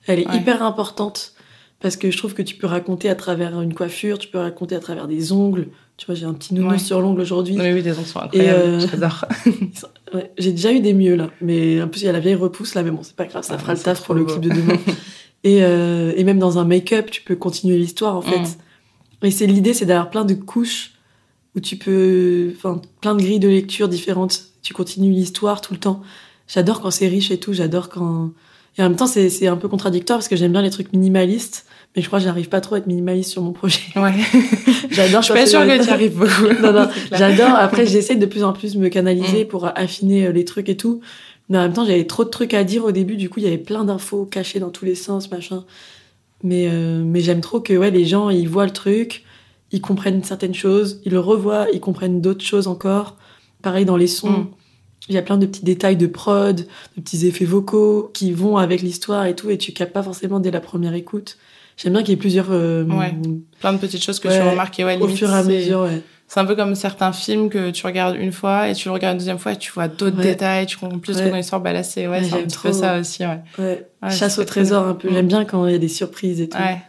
[0.06, 0.36] elle est Ouais.
[0.38, 1.32] hyper importante.
[1.80, 4.74] Parce que je trouve que tu peux raconter à travers une coiffure, tu peux raconter
[4.74, 5.68] à travers des ongles.
[5.96, 6.78] Tu vois, j'ai un petit nounou Ouais.
[6.78, 7.54] sur l'ongle aujourd'hui.
[7.56, 8.60] Mais oui, les ongles sont incroyables.
[8.60, 9.24] euh, J'adore.
[10.14, 12.34] Ouais, j'ai déjà eu des mieux là, mais en plus il y a la vieille
[12.34, 14.30] repousse là, mais bon c'est pas grave, ça Ah, fera le taf pour le beau.
[14.32, 14.78] clip de demain.
[15.44, 18.38] et, euh, et même dans un make-up, tu peux continuer l'histoire en fait.
[18.40, 19.26] Mm.
[19.26, 20.92] Et c'est l'idée, c'est d'avoir plein de couches
[21.54, 24.44] où tu peux, enfin plein de grilles de lecture différentes.
[24.62, 26.00] Tu continues l'histoire tout le temps.
[26.46, 27.52] J'adore quand c'est riche et tout.
[27.52, 28.30] J'adore quand
[28.78, 31.66] et en même temps c'est un peu contradictoire parce que j'aime bien les trucs minimalistes,
[31.98, 33.80] mais je crois que j'arrive pas trop à être minimaliste sur mon projet.
[33.96, 34.12] Ouais.
[34.88, 35.20] J'adore.
[35.22, 36.62] je suis pas sûre que tu arrives beaucoup.
[36.62, 37.56] non, non, j'adore.
[37.56, 39.48] Après, j'essaie de plus en plus me canaliser Mm.
[39.48, 41.00] pour affiner euh, les trucs et tout.
[41.48, 43.16] Mais en même temps, j'avais trop de trucs à dire au début.
[43.16, 45.64] Du coup, il y avait plein d'infos cachées dans tous les sens, machin.
[46.44, 49.24] Mais, euh, mais j'aime trop que ouais, les gens, ils voient le truc,
[49.72, 53.16] ils comprennent certaines choses, ils le revoient, ils comprennent d'autres choses encore.
[53.60, 54.30] Pareil dans les sons.
[54.30, 54.46] Mm.
[55.08, 56.64] Il y a plein de petits détails de prod,
[56.96, 60.38] de petits effets vocaux qui vont avec l'histoire et tout, et tu captes pas forcément
[60.38, 61.38] dès la première écoute.
[61.78, 62.48] J'aime bien qu'il y ait plusieurs.
[62.50, 63.14] euh, Ouais.
[63.60, 66.02] Plein de petites choses que tu remarques et ouais, Au fur et à mesure, ouais.
[66.30, 69.14] C'est un peu comme certains films que tu regardes une fois et tu le regardes
[69.14, 70.22] une deuxième fois et tu vois d'autres Ouais.
[70.24, 71.30] détails, tu comprends plus Ouais.
[71.30, 71.62] dans l'histoire.
[71.62, 73.86] Bah là, c'est ouais, Ouais, un petit peu ça aussi, ouais.
[74.10, 75.08] Chasse au trésor un peu.
[75.10, 76.58] J'aime bien quand il y a des surprises et tout.
[76.58, 76.82] Ouais,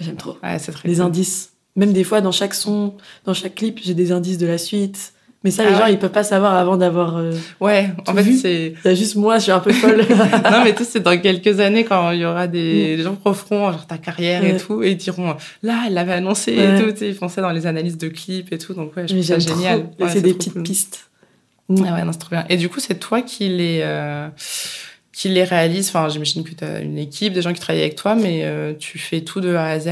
[0.00, 0.36] J'aime trop.
[0.42, 1.04] ouais, c'est très Les cool.
[1.04, 1.52] indices.
[1.76, 2.94] Même des fois, dans chaque son,
[3.26, 5.12] dans chaque clip, j'ai des indices de la suite.
[5.42, 5.92] Mais ça, les Ah gens, ouais.
[5.94, 7.16] ils peuvent pas savoir avant d'avoir.
[7.16, 8.74] euh, Ouais, en fait, c'est.
[8.84, 10.04] A juste moi, je suis un peu folle.
[10.52, 13.16] non, mais tu sais, c'est dans quelques années quand il y aura des, des gens
[13.24, 14.58] referont genre ta carrière et Mm.
[14.58, 16.76] Tout et ils diront là, elle l'avait annoncé Ouais.
[16.78, 16.90] et tout.
[16.92, 18.74] Tu sais, ils font ça dans les analyses de clips et tout.
[18.74, 19.86] Donc, ouais, je Mais trouve ça génial.
[20.08, 20.62] C'est des petites cool.
[20.62, 21.06] pistes.
[21.70, 22.44] Ah ouais, non, c'est trop bien.
[22.50, 24.28] Et du coup, c'est toi qui les, euh,
[25.20, 25.88] qui les réalise.
[25.88, 28.72] Enfin, j'imagine que tu as une équipe, des gens qui travaillent avec toi, mais euh,
[28.78, 29.88] tu fais tout de A à Z.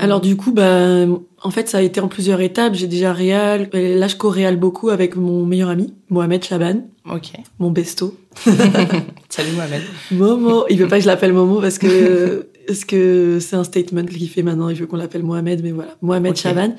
[0.00, 1.06] Alors du coup, bah,
[1.42, 2.74] en fait, ça a été en plusieurs étapes.
[2.74, 7.30] J'ai déjà réal, et là je co-réal beaucoup avec mon meilleur ami, Mohamed Chaban, Ok.
[7.60, 8.16] mon besto.
[9.28, 9.82] Salut Mohamed.
[10.10, 14.04] Momo, il veut pas que je l'appelle Momo parce que parce que c'est un statement
[14.04, 14.70] qu'il fait maintenant.
[14.70, 16.34] Il veut qu'on l'appelle Mohamed, mais voilà, Mohamed.
[16.34, 16.74] Chaban.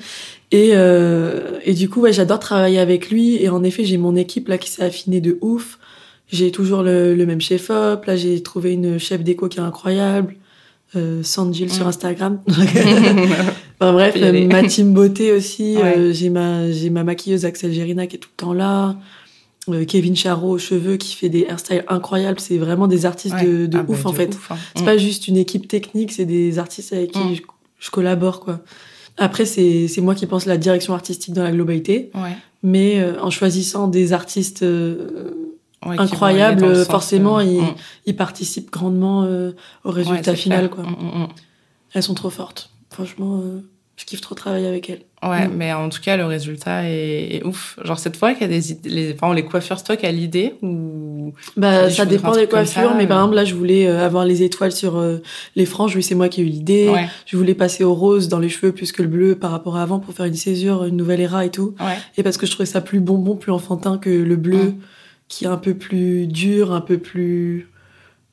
[0.52, 3.42] Et euh, et du coup, ouais, j'adore travailler avec lui.
[3.42, 5.78] Et en effet, j'ai mon équipe là qui s'est affinée de ouf.
[6.32, 8.04] J'ai toujours le, le même chef op.
[8.06, 10.34] Là, j'ai trouvé une chef déco qui est incroyable.
[10.94, 11.88] Euh, Sandjil sur Mm.
[11.88, 12.40] Instagram.
[13.80, 15.76] Enfin bref, euh, ma team beauté aussi.
[15.76, 15.98] Ouais.
[15.98, 18.96] euh, j'ai ma j'ai ma maquilleuse Axel Gérina qui est tout le temps là.
[19.68, 22.40] Euh, Kevin Charot aux cheveux qui fait des hairstyles incroyables.
[22.40, 23.44] C'est vraiment des artistes Ouais.
[23.44, 24.28] de, de Ah bah, ouf en de fait.
[24.34, 24.56] ouf, hein.
[24.76, 24.86] C'est Mm.
[24.86, 27.34] pas juste une équipe technique, c'est des artistes avec qui Mm.
[27.34, 27.42] je,
[27.80, 28.60] je collabore quoi.
[29.18, 32.36] Après c'est c'est moi qui pense la direction artistique dans la globalité, Ouais.
[32.62, 35.52] mais euh, en choisissant des artistes euh,
[35.84, 37.74] Ouais, Incroyable, sens, forcément, euh, ils- mm.
[38.06, 39.52] ils participent grandement euh,
[39.84, 40.70] au résultat final clair.
[40.70, 40.84] quoi.
[40.84, 41.28] Mm, mm.
[41.94, 42.70] Elles sont trop fortes.
[42.90, 43.60] Franchement, euh,
[43.96, 45.02] je kiffe trop travailler avec elles.
[45.26, 47.78] Ouais, mais en tout cas, le résultat est, est ouf.
[47.82, 50.54] Genre, cette fois qu'il y a des idées, les, enfin, les coiffeurs stock à l'idée
[50.62, 51.32] ou.
[51.56, 53.20] Bah, ça dépend des coiffures, ça, mais par euh.
[53.22, 55.18] exemple, là, je voulais euh, avoir les étoiles sur euh,
[55.56, 55.96] les franges.
[55.96, 56.88] Oui, c'est moi qui ai eu l'idée.
[56.88, 59.76] Ouais, Je voulais passer au rose dans les cheveux plus que le bleu par rapport
[59.76, 61.74] à avant pour faire une césure, une nouvelle era et tout.
[61.80, 61.96] ouais.
[62.16, 64.74] Et parce que je trouvais ça plus bonbon, plus enfantin que le bleu.
[65.28, 67.68] Qui est un peu plus dur, un peu plus.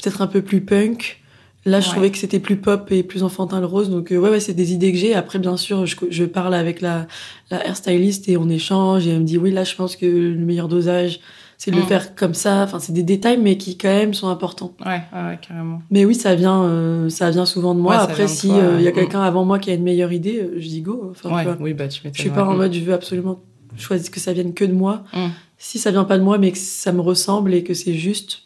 [0.02, 1.22] peut-être un peu plus punk.
[1.66, 1.92] Là, je Ouais.
[1.94, 3.90] trouvais que c'était plus pop et plus enfantin le rose.
[3.90, 5.14] Donc, euh, ouais, ouais, c'est des idées que j'ai.
[5.16, 7.08] Après, bien sûr, je, je parle avec la,
[7.52, 9.08] la hairstyliste et on échange.
[9.08, 11.22] Et elle me dit, oui, là, je pense que le meilleur dosage,
[11.58, 11.86] c'est de le Mm.
[11.88, 12.64] faire comme ça.
[12.64, 14.74] Enfin, c'est des détails, mais qui, quand même, sont importants.
[14.86, 15.82] Ouais, ouais, ouais, carrément.
[15.90, 17.96] Mais oui, ça vient, euh, ça vient souvent de moi.
[17.96, 18.96] Après, si euh, il y a mm.
[18.96, 21.08] quelqu'un avant moi qui a une meilleure idée, euh, je dis go.
[21.12, 21.58] Enfin, tu Ouais, vois.
[21.62, 22.02] oui, bah, tu.
[22.12, 22.58] Je suis pas en ouais.
[22.58, 23.40] mode, je veux absolument
[23.78, 25.06] choisir que ça vienne que de moi.
[25.14, 25.28] Mm.
[25.66, 28.42] Si ça vient pas de moi, mais que ça me ressemble et que c'est juste,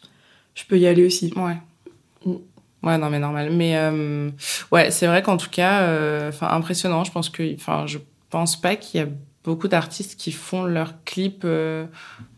[0.54, 1.32] je peux y aller aussi.
[1.34, 1.56] Ouais.
[2.24, 2.34] Mm.
[2.84, 3.50] Ouais, non, mais normal.
[3.50, 4.30] Mais euh,
[4.70, 7.02] ouais, c'est vrai qu'en tout cas, euh, enfin, impressionnant.
[7.02, 7.98] Je pense que, enfin, je
[8.30, 9.08] pense pas qu'il y a
[9.42, 11.86] beaucoup d'artistes qui font leurs clips, euh,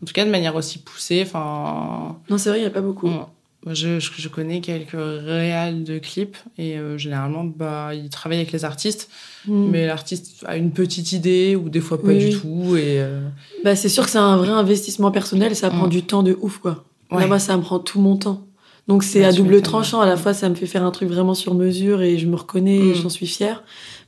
[0.01, 1.21] en tout cas de manière aussi poussée.
[1.27, 3.07] Enfin, Non, c'est vrai, il y a pas beaucoup.
[3.07, 3.27] bon,
[3.67, 8.51] je, je, je connais quelques réals de clips et euh, généralement, bah, ils travaillent avec
[8.51, 9.11] les artistes,
[9.47, 9.69] Mm.
[9.71, 12.75] mais l'artiste a une petite idée ou des fois pas Oui, du tout.
[12.77, 13.21] Et euh,
[13.63, 15.89] Bah, c'est sûr que c'est un vrai investissement personnel et ça prend Mm.
[15.89, 16.83] du temps de ouf, quoi.
[17.11, 17.21] Ouais.
[17.21, 18.41] Là, moi, ça me prend tout mon temps.
[18.87, 20.01] Donc, c'est Ouais, à double tranchant.
[20.01, 22.35] À la fois, ça me fait faire un truc vraiment sur mesure et je me
[22.35, 22.95] reconnais et Mm.
[22.95, 23.63] j'en suis fière.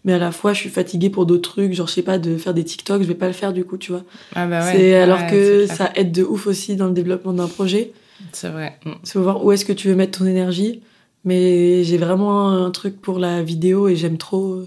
[0.06, 1.74] Mais à la fois, je suis fatiguée pour d'autres trucs.
[1.74, 3.78] Genre, je sais pas, de faire des TikTok, je vais pas le faire du coup,
[3.78, 4.04] tu vois.
[4.36, 6.94] ah bah ouais, c'est alors ouais, que c'est ça aide de ouf aussi dans le
[6.94, 7.94] développement d'un projet.
[8.34, 8.80] c'est vrai.
[9.06, 10.82] Faut voir où est-ce que tu veux mettre ton énergie.
[11.26, 14.64] Mais j'ai vraiment un truc pour la vidéo et j'aime trop.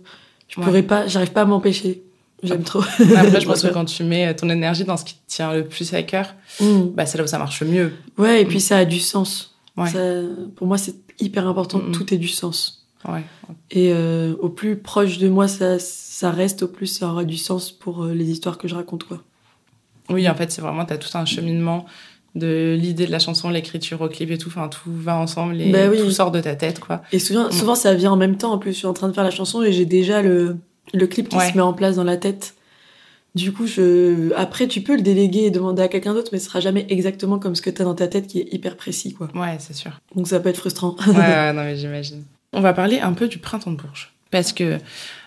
[0.48, 0.66] Je Ouais.
[0.66, 2.02] pourrais pas, j'arrive pas à m'empêcher.
[2.42, 2.80] J'aime trop.
[2.80, 5.64] Après, je pense que quand tu mets ton énergie dans ce qui te tient le
[5.66, 6.88] plus à cœur, Mm.
[6.94, 7.92] bah, c'est là où ça marche mieux.
[8.18, 9.54] Ouais, et puis ça a du sens.
[9.76, 9.88] Ouais.
[9.90, 10.22] Ça-
[10.54, 11.92] pour moi, c'est hyper important que Mhm.
[11.92, 12.86] tout ait du sens.
[13.08, 13.24] Ouais.
[13.70, 17.36] Et euh, au plus proche de moi ça, ça reste, au plus ça aura du
[17.36, 19.04] sens pour euh, les histoires que je raconte.
[19.04, 19.22] Quoi.
[20.10, 21.86] Oui, en fait, c'est vraiment, t'as tout un cheminement
[22.36, 24.48] de l'idée de la chanson, l'écriture au clip et tout.
[24.48, 25.98] Enfin, tout va ensemble et Bah oui.
[25.98, 27.02] tout sort de ta tête, quoi.
[27.12, 27.52] Et souvent, Mm.
[27.52, 28.52] souvent, ça vient en même temps.
[28.52, 30.56] En plus, je suis en train de faire la chanson et j'ai déjà le,
[30.94, 31.50] le clip qui Ouais.
[31.50, 32.54] se met en place dans la tête.
[33.34, 34.32] Du coup, je...
[34.34, 37.38] après, tu peux le déléguer et demander à quelqu'un d'autre, mais ce sera jamais exactement
[37.38, 39.12] comme ce que tu as dans ta tête qui est hyper précis.
[39.12, 39.28] quoi.
[39.34, 39.90] Ouais, c'est sûr.
[40.14, 40.96] Donc ça peut être frustrant.
[41.06, 42.24] Ouais, ouais, non, mais j'imagine.
[42.54, 44.12] On va parler un peu du printemps de Bourges.
[44.30, 44.78] Parce que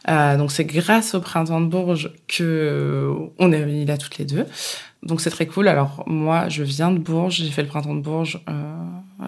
[0.09, 4.17] euh, donc c'est grâce au printemps de Bourges que euh, on est réunis là toutes
[4.17, 4.45] les deux.
[5.03, 5.67] Donc c'est très cool.
[5.67, 8.75] Alors moi, je viens de Bourges, j'ai fait le printemps de Bourges, euh,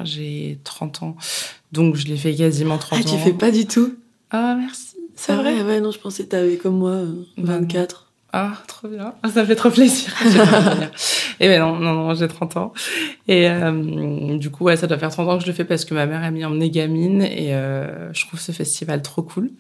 [0.04, 1.16] j'ai 30 ans.
[1.72, 3.12] Donc je l'ai fait quasiment 30 ah, ans.
[3.12, 3.96] tu fais pas du tout?
[4.32, 4.98] Ah, merci.
[5.16, 5.54] C'est Ah vrai?
[5.54, 7.60] ouais, ouais, non, je pensais que t'avais comme moi euh, Bah non.
[7.62, 8.08] 24.
[8.34, 9.14] Ah, trop bien.
[9.34, 10.14] Ça me fait trop plaisir.
[11.40, 12.74] Et ben non, non, non, j'ai 30 ans.
[13.28, 15.86] Et euh, du coup, ouais, ça doit faire 30 ans que je le fais parce
[15.86, 19.52] que ma mère a mis emmener gamine et euh, je trouve ce festival trop cool.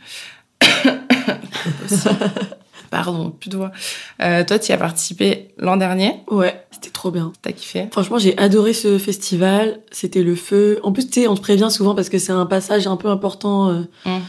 [2.91, 3.71] Pardon, plus de voix.
[4.21, 6.12] Euh, toi, tu y as participé l'an dernier.
[6.30, 7.32] Ouais, c'était trop bien.
[7.41, 9.80] T'as kiffé Franchement, j'ai adoré ce festival.
[9.91, 10.80] C'était le feu.
[10.84, 13.08] En plus, tu sais, on te prévient souvent parce que c'est un passage un peu
[13.08, 14.19] important euh, Mm.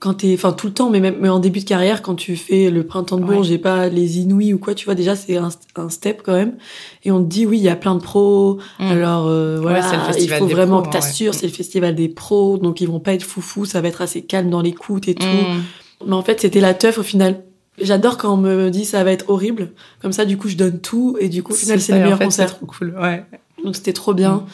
[0.00, 2.34] quand t'es, enfin tout le temps, mais même mais en début de carrière, quand tu
[2.36, 3.56] fais le printemps de Bourges Ouais.
[3.56, 6.56] et pas les Inouïs ou quoi, tu vois déjà c'est un, un step quand même.
[7.04, 8.58] Et on te dit oui, il y a plein de pros.
[8.78, 8.84] Mm.
[8.86, 11.38] Alors euh, voilà, c'est le il festival faut vraiment pros, que t'assures, ouais.
[11.38, 14.22] c'est le festival des pros, donc ils vont pas être foufous, ça va être assez
[14.22, 15.26] calme dans l'écoute et tout.
[15.26, 15.62] Mm.
[16.06, 17.42] Mais en fait, c'était la teuf au final.
[17.80, 19.70] J'adore quand on me dit ça va être horrible.
[20.02, 22.00] Comme ça, du coup, je donne tout et du coup, au final, c'est le et
[22.00, 22.56] en meilleur fait, concert.
[22.56, 23.24] Trop cool, ouais.
[23.64, 24.36] Donc c'était trop bien.
[24.36, 24.46] Mm.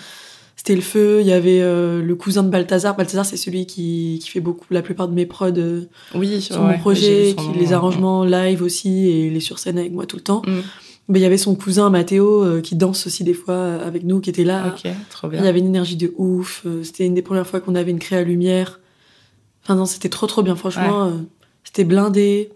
[0.56, 1.20] C'était le feu.
[1.20, 2.96] Il y avait euh, le cousin de Balthazar.
[2.96, 5.82] Balthazar, c'est celui qui, qui fait beaucoup la plupart de mes prods euh,
[6.14, 9.78] Oui, sur ouais, mon projet, qui les arrangements live aussi et il est sur scène
[9.78, 10.42] avec moi tout le temps.
[10.46, 10.60] Mm.
[11.08, 14.20] Mais il y avait son cousin Mathéo euh, qui danse aussi des fois avec nous,
[14.20, 14.68] qui était là.
[14.68, 15.46] Ok, trop Il y bien.
[15.46, 16.64] avait une énergie de ouf.
[16.82, 18.80] C'était une des premières fois qu'on avait une créa lumière.
[19.64, 20.56] Enfin non, c'était trop trop bien.
[20.56, 21.12] Franchement,
[21.62, 22.50] c'était blindé.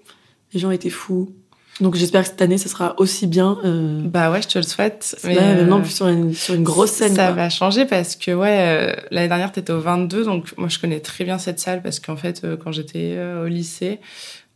[0.52, 1.34] Les gens étaient fous.
[1.80, 3.58] Donc j'espère que cette année, ça sera aussi bien.
[3.64, 5.16] Euh, Bah ouais, je te le souhaite.
[5.22, 7.14] là, maintenant, euh, plus sur une, sur une grosse scène.
[7.14, 7.34] Ça quoi.
[7.34, 11.00] va changer parce que ouais, euh, l'année dernière t'étais au 22, donc moi je connais
[11.00, 14.00] très bien cette salle parce qu'en fait euh, quand j'étais au lycée,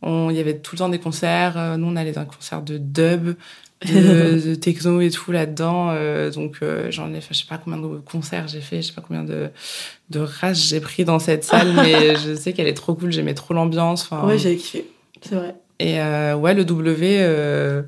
[0.05, 1.77] il y avait tout le temps des concerts.
[1.77, 3.35] nous on allait dans un concert de dub,
[3.85, 5.93] de, de techno et tout là-dedans.
[6.31, 9.03] donc j'en ai, fait, je sais pas combien de concerts j'ai fait, je sais pas
[9.05, 9.49] combien de
[10.09, 13.13] de races j'ai pris dans cette salle, mais je sais qu'elle est trop cool.
[13.13, 14.11] J'aimais trop l'ambiance.
[14.11, 14.85] Ouais, j'avais kiffé.
[15.21, 15.55] C'est vrai.
[15.79, 17.17] Et euh, ouais, le W.
[17.21, 17.81] euh,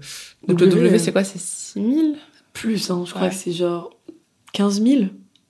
[0.47, 1.23] donc le W, W, euh, c'est quoi?
[1.23, 2.15] C'est 6000
[2.53, 3.29] Plus, hein, je crois Ouais.
[3.29, 3.89] que c'est genre
[4.53, 5.03] 15 000,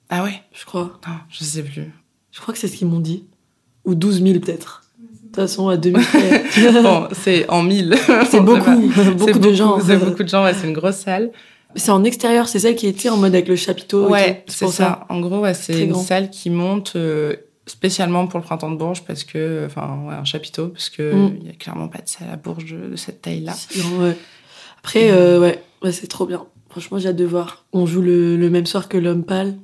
[0.08, 0.98] Ah ouais je crois.
[1.06, 1.92] Non, je sais plus.
[2.32, 3.24] Je crois que c'est ce qu'ils m'ont dit.
[3.84, 4.82] Ou 12 000 peut-être.
[5.00, 6.44] De toute façon, à 2000 près.
[6.82, 7.94] bon, c'est en mille.
[8.30, 8.70] c'est On beaucoup,
[9.16, 9.78] beaucoup C'est de gens.
[9.80, 11.30] C'est beaucoup de gens, ouais, c'est une grosse salle.
[11.74, 14.08] C'est en extérieur, c'est celle qui était en mode avec le chapiteau.
[14.08, 15.04] ouais, c'est ça.
[15.10, 16.02] En gros, ouais, c'est une grand.
[16.02, 20.24] salle qui monte euh, spécialement pour le printemps de Bourges parce que, enfin, ouais, un
[20.24, 21.36] chapiteau parce que Mm.
[21.40, 23.52] il y a clairement pas de salle à Bourges de, cette taille-là.
[23.54, 24.16] Si, ouais.
[24.78, 26.44] Après, euh, ouais, ouais c'est trop bien.
[26.70, 27.64] Franchement, j'ai hâte de voir.
[27.72, 29.56] On joue le, le même soir que l'homme pâle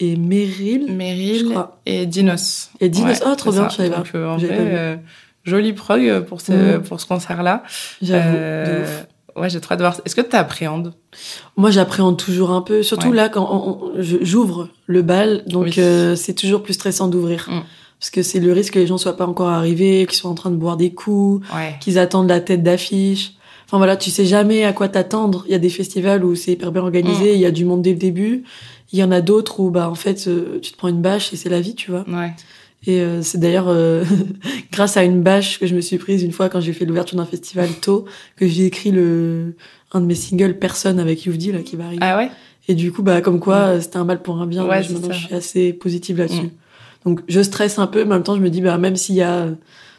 [0.00, 0.86] et Meryl.
[0.88, 1.80] Je Meryl crois.
[1.86, 2.70] et Dinos.
[2.80, 4.02] Et Dinos, oh, trop bien, je savais pas.
[4.14, 4.96] Euh, euh,
[5.44, 6.82] jolie prog pour ce, Mm.
[6.82, 7.62] pour ce concert-là.
[8.02, 8.32] J'avoue.
[8.32, 9.06] de Euh, ouf.
[9.36, 10.00] Ouais, j'ai trop hâte de voir.
[10.04, 10.92] Est-ce que tu appréhendes
[11.56, 13.16] Moi, j'appréhende toujours un peu, surtout Ouais.
[13.16, 13.68] là quand on-
[13.98, 15.74] on- je- j'ouvre le bal, donc Oui.
[15.78, 17.48] euh, c'est toujours plus stressant d'ouvrir.
[17.50, 17.60] Mm.
[18.00, 20.34] Parce que c'est le risque que les gens soient pas encore arrivés, qu'ils soient en
[20.34, 21.76] train de boire des coups, Ouais.
[21.80, 23.32] qu'ils attendent la tête d'affiche.
[23.66, 25.44] Enfin voilà, tu sais jamais à quoi t'attendre.
[25.48, 27.34] Il y a des festivals où c'est hyper bien organisé, Mm.
[27.34, 28.44] il y a du monde dès le début.
[28.92, 31.32] Il y en a d'autres où bah en fait euh, tu te prends une bâche
[31.32, 32.04] et c'est la vie, tu vois.
[32.08, 32.32] Ouais.
[32.86, 34.04] Et euh, c'est d'ailleurs euh,
[34.72, 37.16] grâce à une bâche que je me suis prise une fois quand j'ai fait l'ouverture
[37.16, 38.04] d'un festival tôt
[38.36, 39.54] que j'ai écrit le
[39.92, 42.02] un de mes singles Personne avec Youvdi là qui va arriver.
[42.02, 42.30] Ah ouais?
[42.68, 44.66] Et du coup, bah, comme quoi, c'était un mal pour un bien.
[44.66, 45.14] Ouais, c'est maintenant, ça.
[45.14, 46.42] je suis assez positive là-dessus.
[46.42, 46.50] Mm.
[47.04, 49.16] Donc, je stresse un peu, mais en même temps, je me dis, bah, même s'il
[49.16, 49.48] y a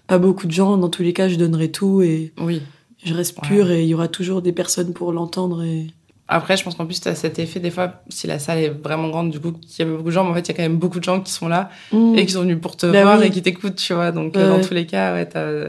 [0.07, 2.61] pas beaucoup de gens, dans tous les cas, je donnerai tout et Oui.
[3.03, 5.87] je reste pure et il y aura toujours des personnes pour l'entendre et.
[6.27, 8.69] Après, je pense qu'en plus, tu as cet effet, des fois, si la salle est
[8.69, 10.51] vraiment grande, du coup, qu'il y a beaucoup de gens, mais en fait, il y
[10.51, 12.15] a quand même beaucoup de gens qui sont là Mm.
[12.17, 13.27] et qui sont venus pour te Bah voir oui.
[13.27, 14.11] et qui t'écoutent, tu vois.
[14.11, 14.61] Donc, euh, dans ouais.
[14.61, 15.67] tous les cas, ouais, t'as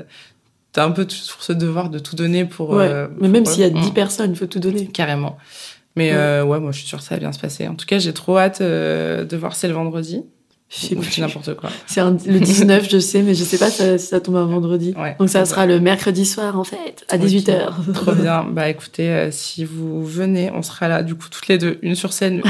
[0.78, 2.70] as un peu toujours ce devoir de tout donner pour.
[2.70, 2.86] Ouais.
[2.88, 3.70] euh, mais même s'il y a eux.
[3.70, 3.94] 10 Mm.
[3.94, 4.86] personnes, il faut tout donner.
[4.86, 5.36] Carrément.
[5.94, 6.16] Mais Ouais.
[6.16, 7.66] euh, ouais, moi, je suis sûre que ça va bien se passer.
[7.68, 10.22] En tout cas, j'ai trop hâte euh, de voir c'est le vendredi.
[10.78, 11.70] C'est n'importe quoi.
[11.86, 14.92] C'est un- le 19, je sais, mais je sais pas si ça, tombe un vendredi.
[14.96, 15.16] Ouais.
[15.18, 17.22] Donc, ça sera le mercredi soir, en fait, à Ok.
[17.22, 17.92] 18h.
[17.94, 18.44] Trop bien.
[18.44, 21.94] Bah écoutez, euh, si vous venez, on sera là, du coup, toutes les deux, une
[21.94, 22.42] sur scène,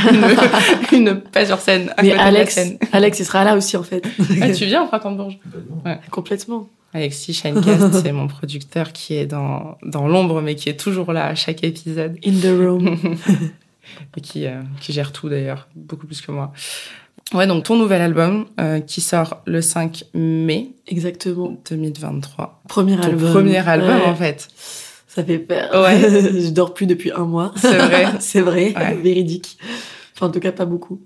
[0.93, 2.79] une, une pas sur scène, à Mais côté de la Alex, scène.
[2.93, 4.05] Alex, il sera là aussi, en fait.
[4.43, 5.39] Ah, tu viens au printemps de Bourges
[6.11, 6.69] Complètement.
[6.95, 11.27] Alexis Shinecast, c'est mon producteur qui est dans, dans l'ombre, mais qui est toujours là
[11.27, 12.97] à chaque épisode In the room.
[14.17, 16.53] et qui, euh, qui gère tout d'ailleurs, beaucoup plus que moi.
[17.35, 21.57] Ouais, donc ton nouvel album euh, qui sort le 5 mai Exactement.
[21.69, 22.63] 2023.
[22.69, 23.33] Premier Ton album.
[23.33, 24.05] premier album Ouais.
[24.07, 24.49] en fait.
[25.09, 25.71] Ça fait peur.
[25.83, 25.99] Ouais.
[26.41, 27.53] je dors plus depuis un mois.
[27.57, 28.07] C'est vrai.
[28.21, 28.95] c'est vrai, Ouais.
[28.95, 29.59] véridique.
[30.15, 31.01] Enfin, en tout cas, pas beaucoup.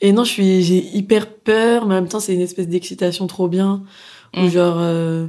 [0.00, 3.26] Et non, je suis, j'ai hyper peur, mais en même temps, c'est une espèce d'excitation
[3.26, 3.82] trop bien.
[4.36, 4.48] Où Mm.
[4.50, 5.26] genre, euh,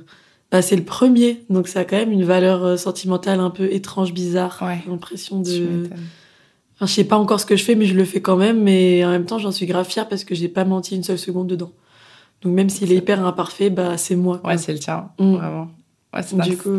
[0.51, 3.71] bah, c'est le premier, donc ça a quand même une valeur euh, sentimentale un peu
[3.71, 4.57] étrange, bizarre.
[4.61, 4.79] Ouais.
[4.87, 5.51] L'impression de.
[5.51, 5.89] m'étonnes.
[6.79, 8.63] Enfin, je sais pas encore ce que je fais, mais je le fais quand même.
[8.63, 11.19] Mais en même temps, j'en suis grave fière parce que j'ai pas menti une seule
[11.19, 11.71] seconde dedans.
[12.41, 14.39] Donc même s'il est hyper imparfait, bah c'est moi.
[14.45, 15.35] Ouais, c'est le tien, Mm.
[15.35, 15.71] vraiment.
[16.13, 16.69] Ouais, c'est Du coup,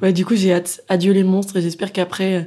[0.00, 0.80] ouais, du coup, j'ai hâte.
[0.88, 2.42] Adieu les monstres et j'espère qu'après, euh,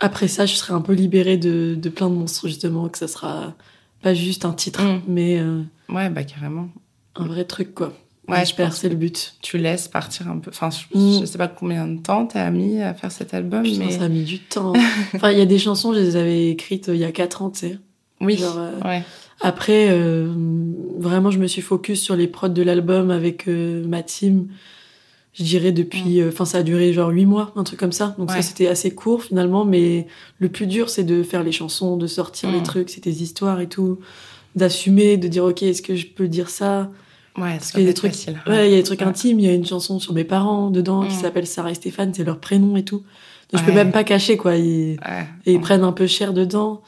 [0.00, 3.08] après ça, je serai un peu libérée de, de plein de monstres justement, que ça
[3.08, 3.54] sera
[4.02, 5.00] pas juste un titre, Mm.
[5.08, 6.68] mais euh, Ouais, bah carrément.
[7.16, 7.92] un vrai truc quoi.
[8.28, 9.34] Ouais, je j'espère, pense c'est le but.
[9.42, 10.50] Tu laisses partir un peu.
[10.50, 11.20] Enfin, je, Mm.
[11.20, 14.04] je sais pas combien de temps t'as mis à faire cet album, Putain, mais ça
[14.04, 14.72] a mis du temps.
[15.14, 17.42] enfin, il y a des chansons, je les avais écrites euh, il y a quatre
[17.42, 17.78] ans, tu sais.
[18.20, 18.36] oui.
[18.38, 19.02] Genre, euh, Ouais.
[19.40, 20.32] Après, euh,
[20.98, 24.48] vraiment, je me suis focus sur les prods de l'album avec euh, ma team.
[25.34, 28.14] Je dirais depuis, euh, enfin, ça a duré genre huit mois, un truc comme ça.
[28.18, 28.36] Donc Ouais.
[28.36, 29.64] ça, c'était assez court finalement.
[29.64, 30.06] Mais
[30.38, 32.52] le plus dur, c'est de faire les chansons, de sortir Mm.
[32.54, 33.98] les trucs, c'est des histoires et tout,
[34.54, 36.88] d'assumer, de dire ok, est-ce que je peux dire ça?
[37.36, 38.40] Ouais, Parce qu'il y a peut des trucs, facile.
[38.46, 39.06] ouais, il y a des trucs Ouais.
[39.06, 39.40] intimes.
[39.40, 41.20] Il y a une chanson sur mes parents dedans qui Mm.
[41.20, 43.02] s'appelle Sarah et Stéphane, c'est leur prénom et tout.
[43.52, 43.76] Donc je peux Ouais.
[43.76, 44.56] même pas cacher quoi.
[44.56, 45.26] Ils, Ouais.
[45.46, 46.82] et ils prennent un peu cher dedans.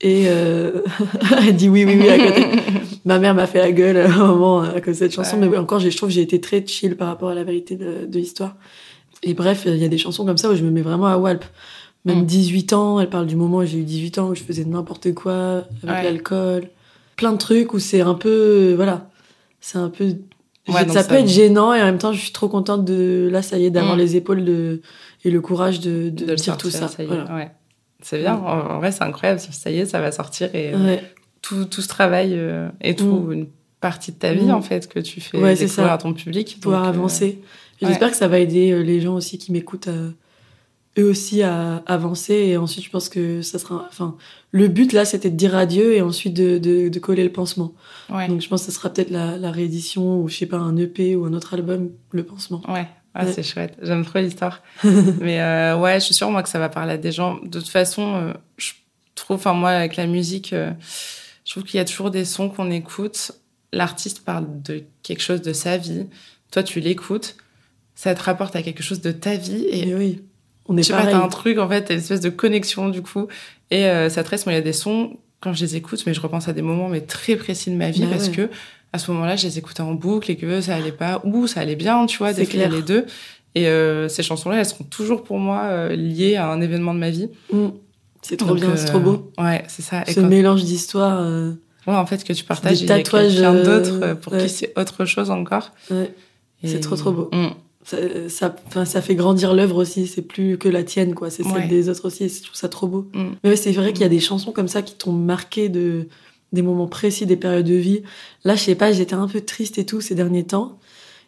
[0.00, 0.82] Et euh...
[1.48, 2.46] elle dit oui, oui, oui à côté.
[3.04, 5.36] Ma mère m'a fait la gueule à un moment à cause de cette chanson.
[5.36, 5.42] Ouais.
[5.42, 7.74] Mais ouais, encore, je trouve que j'ai été très chill par rapport à la vérité
[7.76, 8.54] de, de l'histoire.
[9.24, 11.16] Et bref, il y a des chansons comme ça où je me mets vraiment à
[11.18, 11.44] Walp.
[12.04, 12.26] Même Mm.
[12.26, 15.12] 18 ans, elle parle du moment où j'ai eu 18 ans, où je faisais n'importe
[15.14, 16.02] quoi avec Ouais.
[16.04, 16.68] l'alcool.
[17.16, 18.74] Plein de trucs où c'est un peu...
[18.76, 19.07] Voilà.
[19.60, 20.14] C'est un peu...
[20.68, 23.28] Ouais, ça, ça- peut être gênant et en même temps, je suis trop contente de...
[23.32, 24.00] Là, ça y est, d'avoir Mm.
[24.00, 24.82] les épaules de...
[25.24, 27.02] et le courage de, de, dire tout sortir, ça.
[27.02, 27.34] y est, Voilà.
[27.34, 27.50] ouais.
[28.02, 28.34] C'est bien.
[28.36, 29.40] En, vrai, c'est incroyable.
[29.40, 31.02] Ça y est, ça va sortir et euh, Ouais.
[31.42, 33.32] tout, tout ce travail euh, et tout Mm.
[33.32, 33.46] une
[33.80, 34.50] partie de ta vie Mm.
[34.54, 35.92] en fait que tu fais découvrir ça.
[35.94, 36.58] à ton public.
[36.60, 37.40] pouvoir donc, euh, avancer.
[37.80, 40.10] J'espère que ça va aider les gens aussi qui m'écoutent, euh,
[40.98, 42.34] eux aussi à avancer.
[42.34, 43.86] Et ensuite, je pense que ça sera.
[43.88, 44.16] Enfin,
[44.50, 47.72] le but là, c'était de dire adieu et ensuite de, de, de coller le pansement.
[48.10, 48.28] ouais.
[48.28, 50.76] Donc, je pense que ça sera peut-être la, la réédition ou je sais pas un
[50.76, 52.62] EP ou un autre album, le pansement.
[52.68, 53.32] Ouais, ah, Ouais.
[53.32, 53.76] c'est chouette.
[53.82, 54.62] J'aime trop l'histoire.
[55.20, 57.38] Mais euh, ouais, je suis sûre moi que ça va parler à des gens.
[57.42, 58.72] De toute façon, euh, je
[59.14, 60.70] trouve, enfin moi avec la musique, euh,
[61.44, 63.32] je trouve qu'il y a toujours des sons qu'on écoute.
[63.72, 66.06] L'artiste parle de quelque chose de sa vie.
[66.50, 67.36] Toi, tu l'écoutes.
[67.94, 70.22] Ça te rapporte à quelque chose de ta vie et Et oui,
[70.68, 72.88] on est je sais pas, t'as un truc en fait, t'as une espèce de connexion
[72.88, 73.26] du coup.
[73.70, 74.46] Et euh, ça te reste.
[74.46, 76.62] Moi, il y a des sons quand je les écoute, mais je repense à des
[76.62, 78.34] moments mais très précis de ma vie Bah parce ouais.
[78.34, 78.48] que
[78.92, 81.60] à ce moment-là, je les écoutais en boucle et que ça allait pas ou ça
[81.60, 82.32] allait bien, tu vois.
[82.32, 82.70] C'est clair.
[82.70, 83.04] les deux.
[83.54, 86.98] Et euh, ces chansons-là, elles seront toujours pour moi euh, liées à un événement de
[86.98, 87.28] ma vie.
[87.52, 87.68] Mm.
[88.22, 89.30] C'est trop Donc, bien, euh, c'est trop beau.
[89.38, 90.02] Ouais, c'est ça.
[90.06, 91.20] Et Ce quand- mélange d'histoires.
[91.20, 91.52] euh,
[91.86, 94.42] ouais, en fait, que tu partages Des avec tatouages, quelqu'un euh, d'autre euh, pour ouais.
[94.42, 95.70] qui c'est autre chose encore.
[95.90, 96.12] ouais.
[96.64, 97.30] C'est Et- trop, trop beau.
[97.32, 97.48] Mm.
[98.28, 100.06] Ça, ça, fait grandir l'œuvre aussi.
[100.06, 101.30] C'est plus que la tienne, quoi.
[101.30, 101.52] C'est Ouais.
[101.60, 102.24] celle des autres aussi.
[102.24, 103.08] Et je trouve ça trop beau.
[103.14, 103.28] Mm.
[103.42, 106.06] Mais ouais, c'est vrai qu'il y a des chansons comme ça qui t'ont marqué de
[106.52, 108.02] des moments précis, des périodes de vie.
[108.44, 110.78] Là, je sais pas, j'étais un peu triste et tout ces derniers temps.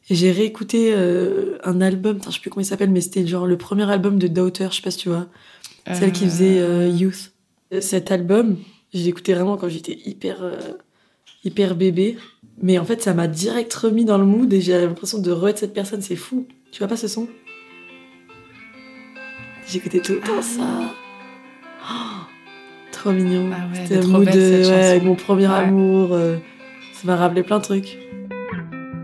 [0.08, 3.46] Et j'ai réécouté euh, un album, je sais plus comment il s'appelle, mais c'était genre
[3.46, 5.26] le premier album de Daughter, je sais pas si tu vois.
[5.92, 7.32] Celle qui Euh, faisait euh, Youth.
[7.80, 8.56] Cet album,
[8.94, 10.56] j'ai écouté vraiment quand j'étais hyper, euh,
[11.44, 12.16] hyper bébé.
[12.62, 15.58] Mais en fait, ça m'a direct remis dans le mood et j'ai l'impression de re-être
[15.58, 16.46] cette personne, c'est fou.
[16.72, 17.26] Tu vois pas ce son?
[19.66, 20.62] J'écoutais tout le temps ça.
[21.90, 21.94] Oh,
[22.92, 23.50] trop mignon.
[23.52, 25.54] Ah ouais, C'était un trop mood belle, de- ouais, avec mon premier Ouais.
[25.54, 26.12] amour.
[26.12, 26.36] euh,
[26.92, 27.98] ça m'a rappelé plein de trucs.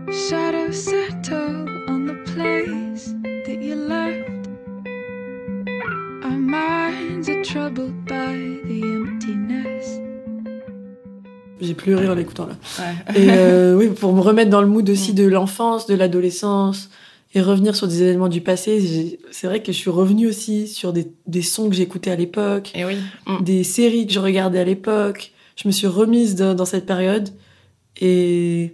[0.09, 3.13] Shadows settle on the place
[3.45, 4.29] that you left.
[6.23, 9.99] Our minds are troubled by the emptiness.
[11.61, 12.55] J'ai pleuré en l'écoutant là.
[12.79, 13.21] Ouais.
[13.21, 16.89] Et euh, oui, pour me remettre dans le mood aussi de l'enfance, de l'adolescence,
[17.33, 20.93] et revenir sur des événements du passé, c'est vrai que je suis revenue aussi sur
[20.93, 22.95] des, des sons que j'écoutais à l'époque, oui.
[23.25, 23.43] Mm.
[23.43, 25.33] des séries que je regardais à l'époque.
[25.55, 27.29] Je me suis remise dans, dans cette période
[27.99, 28.73] et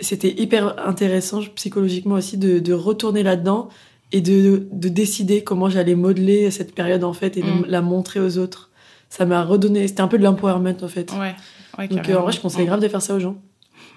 [0.00, 3.68] c'était hyper intéressant psychologiquement aussi de, de retourner là-dedans
[4.12, 7.64] et de, de décider comment j'allais modeler cette période en fait et de Mm.
[7.68, 8.70] la montrer aux autres.
[9.08, 11.12] Ça m'a redonné, c'était un peu de l'empowerment en fait.
[11.12, 11.34] Ouais.
[11.78, 13.36] Ouais Donc euh, en vrai, je conseille grave de faire ça aux gens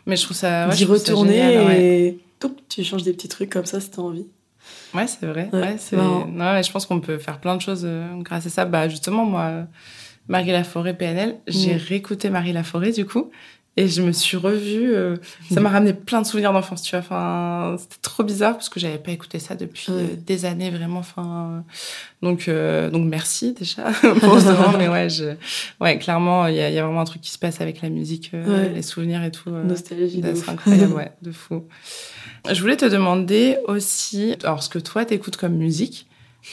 [0.05, 0.67] Mais je trouve ça.
[0.67, 4.01] Ouais, d'y retourner génial, et toup, tu changes des petits trucs comme ça si t'as
[4.01, 4.27] envie.
[4.93, 5.49] Ouais, c'est vrai.
[5.53, 5.95] Ouais, c'est
[6.63, 8.65] je pense qu'on peut faire plein de choses euh, grâce à ça.
[8.65, 9.63] Bah, justement, moi, euh,
[10.27, 11.79] Marie Laforêt, PNL, j'ai Mm.
[11.87, 13.31] réécouté Marie Laforêt, du coup,
[13.81, 14.93] et je me suis revue.
[14.93, 15.15] euh,
[15.53, 16.99] ça m'a ramené plein de souvenirs d'enfance, tu vois.
[16.99, 20.01] Enfin, c'était trop bizarre parce que j'avais pas écouté ça depuis Ouais.
[20.01, 20.99] euh, des années, vraiment.
[20.99, 21.63] Enfin,
[22.21, 24.77] donc, euh, donc merci déjà pour ce moment.
[24.77, 25.35] Mais ouais, je,
[25.79, 27.81] ouais, clairement, il y a, il y a vraiment un truc qui se passe avec
[27.81, 28.73] la musique, euh, Ouais.
[28.73, 29.49] les souvenirs et tout.
[29.49, 31.63] Nostalgie c'est incroyable, ouais, de fou.
[32.51, 36.05] Je voulais te demander aussi, alors ce que toi t'écoutes comme musique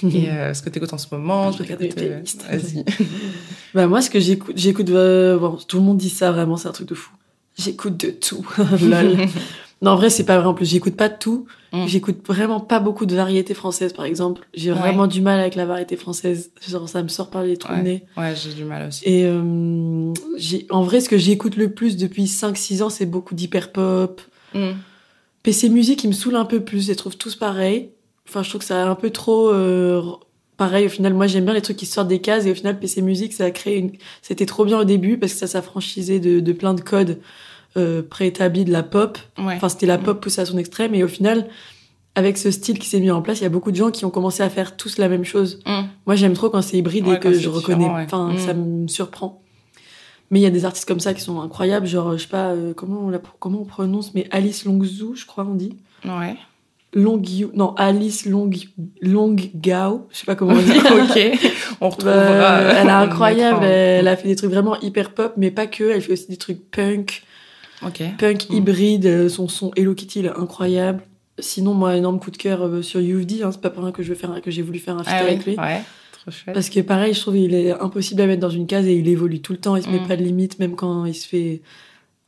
[0.03, 1.53] et euh, ce que t'écoutes en ce moment.
[1.53, 2.45] Je regarde t'écoutes, euh, playlists.
[2.51, 2.85] Vas-y.
[3.75, 4.89] Bah moi, ce que j'écoute, j'écoute.
[4.91, 7.13] euh, bon, tout le monde dit ça vraiment, c'est un truc de fou.
[7.59, 8.47] J'écoute de tout.
[8.83, 9.17] Lol.
[9.83, 10.47] non, en vrai, c'est pas vrai.
[10.47, 11.47] En plus, j'écoute pas de tout.
[11.73, 11.87] Mm.
[11.87, 14.47] J'écoute vraiment pas beaucoup de variétés françaises, par exemple.
[14.55, 14.79] J'ai Ouais.
[14.79, 16.51] vraiment du mal avec la variété française.
[16.67, 18.05] Genre, ça me sort par les trous de nez.
[18.17, 19.03] Ouais, j'ai du mal aussi.
[19.05, 20.13] Et euh,
[20.71, 24.21] en vrai, ce que j'écoute le plus depuis 5-6 ans, c'est beaucoup d'hyper pop.
[24.55, 24.71] Mm.
[25.43, 26.83] PC Musique, ils me saoulent un peu plus.
[26.85, 27.91] Je les trouve tous pareils.
[28.29, 30.03] Enfin, je trouve que ça a un peu trop euh,
[30.57, 30.87] pareil.
[30.87, 32.47] Au final, moi, j'aime bien les trucs qui sortent des cases.
[32.47, 33.93] Et au final, PC Musique, ça a créé une.
[34.23, 37.21] C'était trop bien au début parce que ça s'affranchissait de, de plein de codes
[37.77, 39.19] euh, préétablis de la pop.
[39.39, 39.55] Ouais.
[39.57, 40.03] Enfin, c'était la Mm.
[40.05, 40.95] pop poussée à son extrême.
[40.95, 41.47] Et au final,
[42.15, 44.05] avec ce style qui s'est mis en place, il y a beaucoup de gens qui
[44.07, 45.61] ont commencé à faire tous la même chose.
[45.67, 45.83] Mm.
[46.07, 47.87] Moi, j'aime trop quand c'est hybride Ouais, et que je reconnais.
[47.89, 48.05] ouais.
[48.05, 48.39] Enfin, Mm.
[48.39, 49.43] ça me surprend.
[50.31, 52.49] Mais il y a des artistes comme ça qui sont incroyables, genre, je sais pas,
[52.53, 55.77] euh, comment, on la, comment on prononce, mais Alice Longzhou, je crois, on dit.
[56.05, 56.35] Ouais.
[56.97, 58.49] Non, Alice Long,
[59.03, 60.73] Longgao, je sais pas comment on dit.
[60.79, 61.39] ok.
[61.81, 62.15] On retrouvera.
[62.59, 65.85] Euh, elle est incroyable, elle a fait des trucs vraiment hyper pop, mais pas que,
[65.85, 67.23] elle fait aussi des trucs punk.
[67.85, 68.03] Ok.
[68.19, 68.55] Punk Mm.
[68.55, 71.03] hybride, euh, son son Hello Kitty il est incroyable.
[71.39, 74.03] Sinon, moi, énorme coup de cœur euh, sur UFD, hein, c'est pas pour rien que
[74.03, 75.57] je veux faire, que j'ai voulu faire un feat Ah oui, avec lui.
[75.59, 75.83] ouais.
[76.13, 76.55] Trop chouette.
[76.55, 79.07] Parce que pareil, je trouve qu'il est impossible à mettre dans une case et il
[79.09, 80.09] évolue tout le temps, il se met Mm.
[80.09, 81.61] pas de limite, même quand il se fait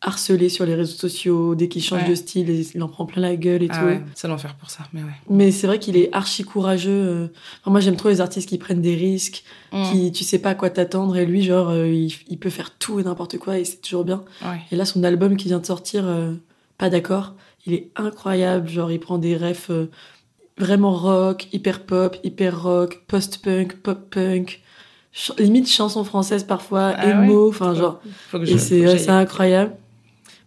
[0.01, 2.09] harceler sur les réseaux sociaux, dès qu'il change Ouais.
[2.11, 3.85] de style, il en prend plein la gueule et Ah tout.
[3.87, 5.09] ouais, c'est l'enfer pour ça, mais ouais.
[5.29, 6.91] Mais c'est vrai qu'il est archi courageux.
[6.91, 7.27] euh.
[7.63, 9.43] Enfin, moi, j'aime trop les artistes qui prennent des risques,
[9.73, 9.83] Mm.
[9.91, 12.71] qui tu sais pas à quoi t'attendre et lui, genre, euh, il, il peut faire
[12.79, 14.25] tout et n'importe quoi et c'est toujours bien.
[14.43, 14.61] Ouais.
[14.71, 16.35] Et là, son album qui vient de sortir, euh,
[16.79, 17.35] pas d'accord,
[17.67, 18.69] il est incroyable.
[18.69, 19.91] Genre, il prend des refs euh,
[20.59, 24.63] vraiment rock, hyper pop, hyper rock, post-punk, pop-punk,
[25.39, 28.01] limite chanson française parfois, Ah emo, enfin genre.
[28.31, 28.59] Faut que je- Et
[28.99, 29.73] c'est incroyable.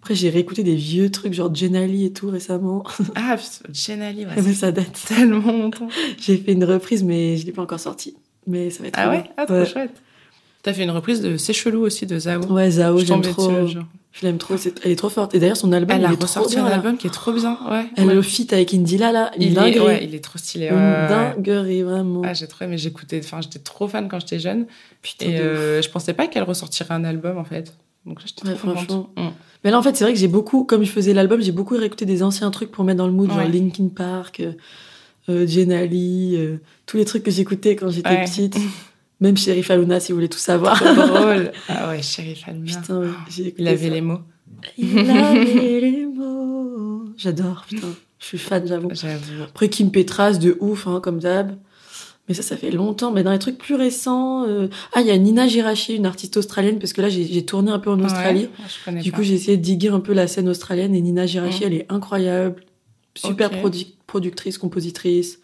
[0.02, 2.84] Après, j'ai réécouté des vieux trucs, genre Jenali et tout récemment.
[3.16, 3.36] Ah,
[3.72, 4.32] Jenali, ouais.
[4.44, 5.00] Mais ça date.
[5.08, 5.88] tellement longtemps.
[6.20, 8.16] J'ai fait une reprise, mais je l'ai pas encore sortie.
[8.48, 9.22] Mais ça va être Ah ouais?
[9.22, 9.32] bien.
[9.38, 9.66] Ah, trop Ouais.
[9.66, 9.92] chouette.
[10.64, 12.42] T'as fait une reprise de C'est chelou aussi de Zao.
[12.52, 13.62] Ouais, Zao, j'aime trop.
[13.64, 13.78] dessus.
[14.14, 14.56] Je l'aime trop.
[14.84, 15.34] Elle est trop forte.
[15.36, 16.66] Et d'ailleurs, son album, Elle il a est trop ressorti bien.
[16.66, 17.86] un album qui est trop bien, ouais.
[17.96, 18.14] Elle ouais.
[18.16, 19.32] le feat avec Indila, là.
[19.38, 19.80] Il est, dinguerie.
[19.86, 20.66] ouais, il est trop stylé.
[20.70, 22.22] ouais, Une dinguerie, vraiment.
[22.26, 24.66] Ah, j'ai trop aimé, j'écoutais, enfin, j'étais trop fan quand j'étais jeune.
[25.02, 27.74] Putain, Et de euh, je pensais pas qu'elle ressortirait un album, en fait.
[28.06, 28.76] Donc là, j'étais Ouais, contente.
[28.78, 29.10] franchement.
[29.18, 29.28] Mm.
[29.64, 31.76] Mais là, en fait, c'est vrai que j'ai beaucoup, comme je faisais l'album, j'ai beaucoup
[31.78, 33.42] réécouté des anciens trucs pour mettre dans le mood, genre.
[33.44, 34.54] Linkin Park, euh,
[35.30, 38.26] euh, Jenali, euh, tous les trucs que j'écoutais quand j'étais Ouais.
[38.26, 38.58] petite.
[39.20, 40.80] Même Sheriff Aluna, si vous voulez tout savoir.
[40.82, 41.52] Trop drôle.
[41.70, 42.66] Ah ouais, Chéri Falma.
[42.66, 43.94] Putain, j'ai écouté Il avait ça.
[43.94, 44.20] les mots.
[44.80, 47.04] Il avait les mots.
[47.18, 47.88] J'adore, putain.
[48.18, 48.90] Je suis fan, j'avoue.
[48.94, 49.44] J'avoue.
[49.44, 51.56] Après, Kim Petras, de ouf, hein, comme d'hab.
[52.32, 53.12] Mais ça, ça fait longtemps.
[53.12, 54.48] Mais dans les trucs plus récents...
[54.48, 57.72] euh, Ah, il y a Nina Girachi, une artiste australienne, parce que là, j'ai tourné
[57.72, 58.44] un peu en Australie.
[58.44, 58.50] Ouais,
[58.86, 59.18] connais Du pas.
[59.18, 61.68] coup, j'ai essayé de diguer un peu la scène australienne et Nina Girachi, Mm.
[61.68, 62.64] elle est incroyable.
[63.16, 65.40] Super produ- productrice, compositrice.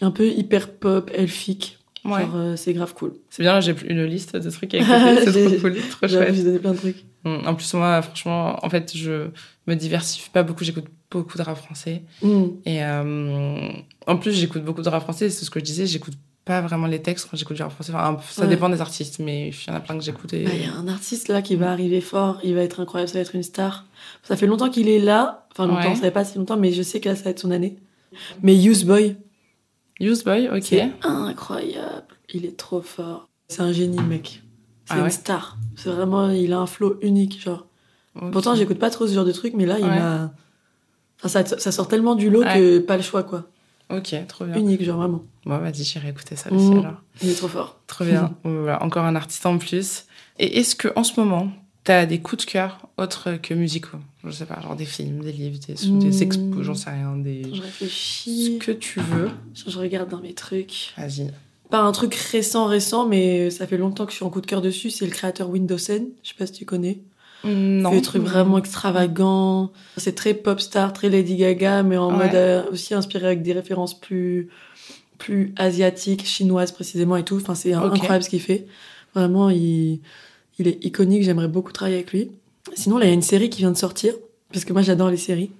[0.00, 1.78] Un peu hyper pop, elfique.
[2.04, 2.22] Ouais.
[2.22, 3.12] Genre, euh, c'est grave cool.
[3.30, 4.78] C'est bien, là, j'ai une liste de trucs à
[5.14, 5.30] écouter.
[5.30, 6.34] C'est trop cool, trop chouette.
[6.34, 7.04] J'ai donné plein de trucs.
[7.24, 7.46] Mm.
[7.46, 9.28] En plus, moi, franchement, en fait, je
[9.68, 10.64] me diversifie pas beaucoup.
[10.64, 10.86] J'écoute
[11.18, 12.02] beaucoup de rap français.
[12.22, 12.44] Mm.
[12.66, 13.68] Et euh,
[14.06, 15.30] en plus, j'écoute beaucoup de rap français.
[15.30, 15.86] C'est ce que je disais.
[15.86, 17.92] J'écoute pas vraiment les textes quand j'écoute du rap français.
[17.94, 18.48] Enfin, ça Ouais.
[18.48, 20.32] dépend des artistes, mais il y en a plein que j'écoute.
[20.32, 20.44] Et...
[20.44, 23.08] Bah, Il y a un artiste là qui va arriver fort, il va être incroyable,
[23.10, 23.84] ça va être une star.
[24.24, 25.46] Ça fait longtemps qu'il est là.
[25.52, 25.94] Enfin, longtemps, Ouais.
[25.94, 27.76] ça fait pas si longtemps, mais je sais que là, ça va être son année.
[28.42, 29.16] Mais Use Boy,
[30.00, 30.62] Use Boy, ok.
[30.64, 32.06] c'est incroyable.
[32.34, 33.28] Il est trop fort.
[33.48, 34.42] C'est un génie, mec.
[34.86, 35.56] C'est Ah une ouais star.
[35.76, 37.66] C'est vraiment, il a un flow unique, genre.
[38.32, 40.32] Pourtant, j'écoute pas trop ce genre de truc, mais là, il m'a.
[41.24, 42.54] Enfin, ça, ça sort tellement du lot Ouais.
[42.58, 43.44] que pas le choix, quoi.
[43.90, 44.56] Ok, trop bien.
[44.56, 45.22] Unique, genre vraiment.
[45.44, 46.78] Bon, vas-y, j'irai écouter ça aussi Mm.
[46.80, 47.02] alors.
[47.22, 47.78] Il est trop fort.
[47.86, 48.34] Trop bien.
[48.44, 50.06] voilà, encore un artiste en plus.
[50.38, 51.52] Et est-ce que en ce moment,
[51.84, 53.98] t'as des coups de cœur autres que musicaux?
[54.24, 56.22] Je sais pas, genre des films, des livres, des, des Mm.
[56.22, 57.42] expos, j'en sais rien, des.
[57.52, 58.58] Je Ce réfléchis.
[58.60, 59.30] que tu veux.
[59.54, 60.94] Je regarde dans mes trucs.
[60.96, 61.30] Vas-y.
[61.70, 64.46] Pas un truc récent, récent, mais ça fait longtemps que je suis en coup de
[64.46, 64.90] cœur dessus.
[64.90, 66.06] C'est le créateur Windowsen.
[66.22, 67.00] Je sais pas si tu connais.
[67.44, 67.90] Non.
[67.90, 69.72] Fait des trucs vraiment extravagants.
[69.96, 72.26] C'est très pop star, très Lady Gaga, mais en Ouais.
[72.26, 74.48] mode euh, aussi inspiré avec des références plus,
[75.18, 77.36] plus asiatiques, chinoises précisément et tout.
[77.36, 78.66] Enfin, c'est incroyable ce qu'il fait.
[79.14, 80.00] Vraiment, il,
[80.58, 81.22] il est iconique.
[81.24, 82.30] J'aimerais beaucoup travailler avec lui.
[82.74, 84.14] Sinon, là, il y a une série qui vient de sortir.
[84.52, 85.50] Parce que moi, j'adore les séries.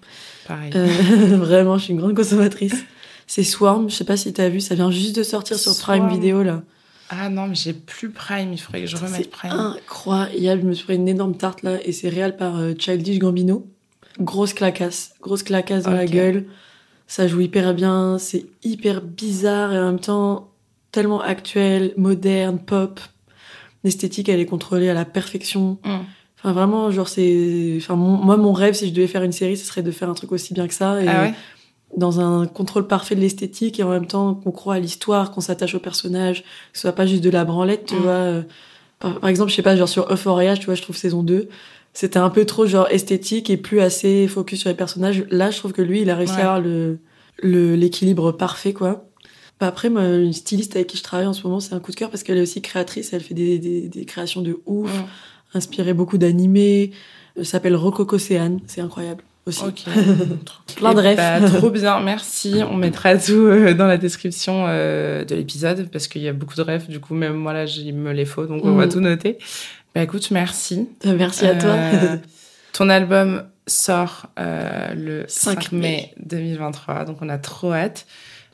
[0.47, 0.71] Pareil.
[0.75, 0.87] Euh,
[1.39, 2.85] vraiment, je suis une grande consommatrice.
[3.27, 3.89] C'est Swarm.
[3.91, 4.61] Je sais pas si t'as vu.
[4.61, 6.13] Ça vient juste de sortir sur Prime Swarm.
[6.15, 6.63] Video, là.
[7.11, 9.53] Ah non, mais j'ai plus Prime, il faudrait que je remette Prime.
[9.53, 10.63] incroyable.
[10.63, 13.67] Je me suis fait une énorme tarte là et c'est réel par euh, Childish Gambino.
[14.21, 16.47] Grosse clacasse, grosse clacasse dans la gueule.
[17.07, 20.49] Ça joue hyper bien, c'est hyper bizarre et en même temps
[20.93, 23.01] tellement actuel, moderne, pop.
[23.85, 25.79] L'esthétique, elle est contrôlée à la perfection.
[25.85, 25.99] Mm.
[26.39, 29.57] Enfin vraiment, genre c'est, enfin mon- moi mon rêve si je devais faire une série,
[29.57, 31.35] ce serait de faire un truc aussi bien que ça et Ah ouais?
[31.97, 35.41] Dans un contrôle parfait de l'esthétique et en même temps qu'on croit à l'histoire, qu'on
[35.43, 37.99] s'attache au personnage, que ce soit pas juste de la branlette, tu Mm.
[37.99, 38.11] vois.
[38.13, 38.43] euh,
[38.99, 41.49] Par, par exemple, je sais pas, genre sur Euphoria, tu vois, je trouve saison 2,
[41.93, 45.25] c'était un peu trop genre esthétique et plus assez focus sur les personnages.
[45.31, 46.41] Là, je trouve que lui, il a réussi Ouais.
[46.43, 46.99] à avoir le
[47.43, 49.07] le- l'équilibre parfait, quoi.
[49.59, 51.91] Bah, après, moi, une styliste avec qui je travaille en ce moment, c'est un coup
[51.91, 54.93] de cœur parce qu'elle est aussi créatrice, elle fait des, des, des créations de ouf,
[54.97, 55.05] Mm.
[55.55, 56.93] inspiré beaucoup d'animés.
[57.37, 59.63] Elle s'appelle Rococo Céane, c'est incroyable aussi.
[59.65, 59.83] Ok.
[60.77, 61.17] Plein de Eh rêves.
[61.17, 62.57] bah, trop bien, merci.
[62.71, 66.55] On mettra tout euh, dans la description euh, de l'épisode parce qu'il y a beaucoup
[66.55, 66.89] de rêves.
[66.89, 68.79] Du coup, même moi là, il me les faut, donc on Mm.
[68.79, 69.39] va tout noter.
[69.95, 70.89] Bah écoute, merci.
[71.05, 71.71] Merci à toi.
[71.71, 72.17] Euh,
[72.73, 75.79] ton album sort euh, le 5, 5 mai.
[75.81, 78.07] mai 2023, donc on a trop hâte.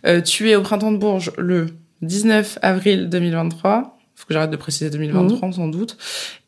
[0.07, 1.67] Euh, tu es au Printemps de Bourges le
[2.03, 3.98] 19 avril 2023.
[4.19, 5.97] Faut que j'arrête de préciser 2023 sans doute.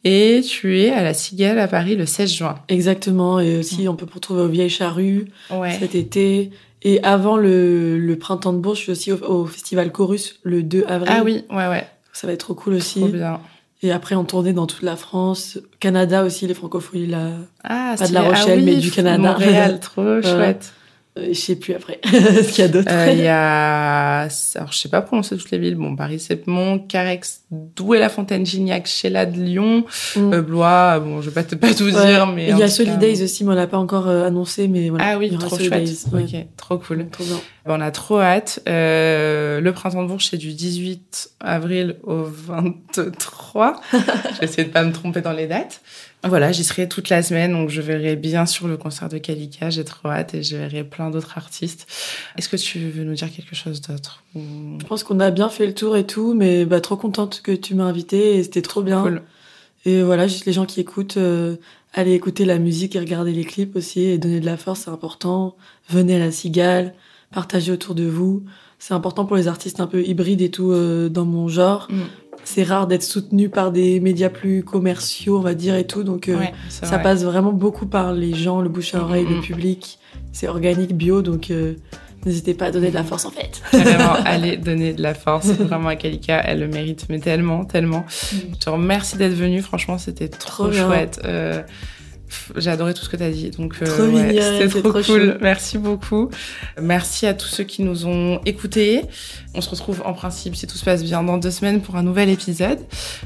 [0.04, 2.56] Et tu es à la Cigale à Paris le 16 juin.
[2.68, 5.76] Exactement, et aussi on peut retrouver aux Vieilles Charrues Ouais.
[5.78, 6.50] cet été.
[6.82, 10.62] Et avant le, le printemps de Bourges, je suis aussi au, au festival Chorus le
[10.64, 11.12] 2 avril.
[11.14, 11.86] Ah oui, ouais, ouais.
[12.12, 12.98] Ça va être trop cool aussi.
[13.00, 13.38] Trop bien.
[13.82, 17.28] Et après, on tournait dans toute la France, Canada aussi, les francophonies, là.
[17.64, 18.20] Ah, Pas de La.
[18.22, 19.18] Ah Rochelle, oui, mais du Canada.
[19.32, 20.72] Montréal, trop chouette.
[21.20, 22.88] Euh, Je sais plus après ce qu'il y a d'autre.
[22.90, 24.20] Euh, Il y a,
[24.56, 25.74] alors je sais pas prononcer toutes les villes.
[25.76, 29.84] Bon, Paris, Septemont, Carex, Douai-la-Fontaine, Gignac, Sheila de Lyon,
[30.16, 30.32] Mm.
[30.34, 31.00] euh, Blois.
[31.00, 32.06] Bon, je vais pas te pas tout Ouais.
[32.06, 34.68] dire, mais il y a tout Solid cas- aussi, mais on l'a pas encore annoncé,
[34.68, 35.04] mais voilà.
[35.12, 36.06] Ah oui, il y aura trop Solid chouette.
[36.12, 36.22] Ouais.
[36.24, 37.08] Ok, trop cool.
[37.10, 37.36] Trop bien.
[37.66, 38.60] Bon, on a trop hâte.
[38.68, 43.80] Euh, le printemps de Bourges, c'est du 18 avril au 23.
[43.92, 45.80] je vais essayer de pas me tromper dans les dates.
[46.22, 49.70] Voilà, j'y serai toute la semaine, donc je verrai bien sûr le concert de Kalika.
[49.70, 51.86] J'ai trop hâte et je verrai plein d'autres artistes.
[52.36, 55.48] Est-ce que tu veux nous dire quelque chose d'autre Ou- Je pense qu'on a bien
[55.48, 58.60] fait le tour et tout, mais bah, trop contente que tu m'as invité et c'était
[58.62, 59.02] trop bien.
[59.02, 59.22] Cool.
[59.86, 61.56] Et voilà, juste les gens qui écoutent, euh,
[61.94, 64.90] allez écouter la musique et regarder les clips aussi et donner de la force, c'est
[64.90, 65.56] important.
[65.88, 66.92] Venez à la cigale,
[67.32, 68.44] partagez autour de vous.
[68.78, 71.88] C'est important pour les artistes un peu hybrides et tout euh, dans mon genre.
[71.90, 72.00] Mm.
[72.52, 76.02] C'est rare d'être soutenu par des médias plus commerciaux, on va dire, et tout.
[76.02, 77.02] Donc euh, Ouais, ça vrai.
[77.02, 79.42] passe vraiment beaucoup par les gens, le bouche à oreille, Mm, le mm.
[79.42, 79.98] public.
[80.32, 81.74] C'est organique, bio, donc euh,
[82.26, 83.62] n'hésitez pas à donner de la force en fait.
[83.70, 88.04] Carrément, allez donner de la force vraiment à Kalika, elle le mérite, mais tellement, tellement.
[88.08, 91.20] Je te remercie d'être venue, franchement, c'était trop, chouette.
[91.24, 91.62] Euh,
[92.56, 95.32] J'ai adoré tout ce que tu as dit, donc euh, ouais, c'était trop, trop cool.
[95.32, 95.38] chou.
[95.40, 96.30] Merci beaucoup.
[96.80, 99.02] Merci à tous ceux qui nous ont écoutés.
[99.54, 102.02] On se retrouve en principe, si tout se passe bien, dans deux semaines pour un
[102.02, 102.78] nouvel épisode.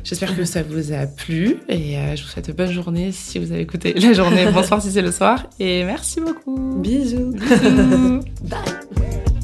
[0.05, 3.53] J'espère que ça vous a plu et euh, je vous souhaite bonne journée si vous
[3.53, 4.47] avez écouté la journée.
[4.53, 6.81] Bonsoir si c'est le soir et merci beaucoup.
[6.81, 7.33] Bisous.
[7.33, 8.21] Bisous.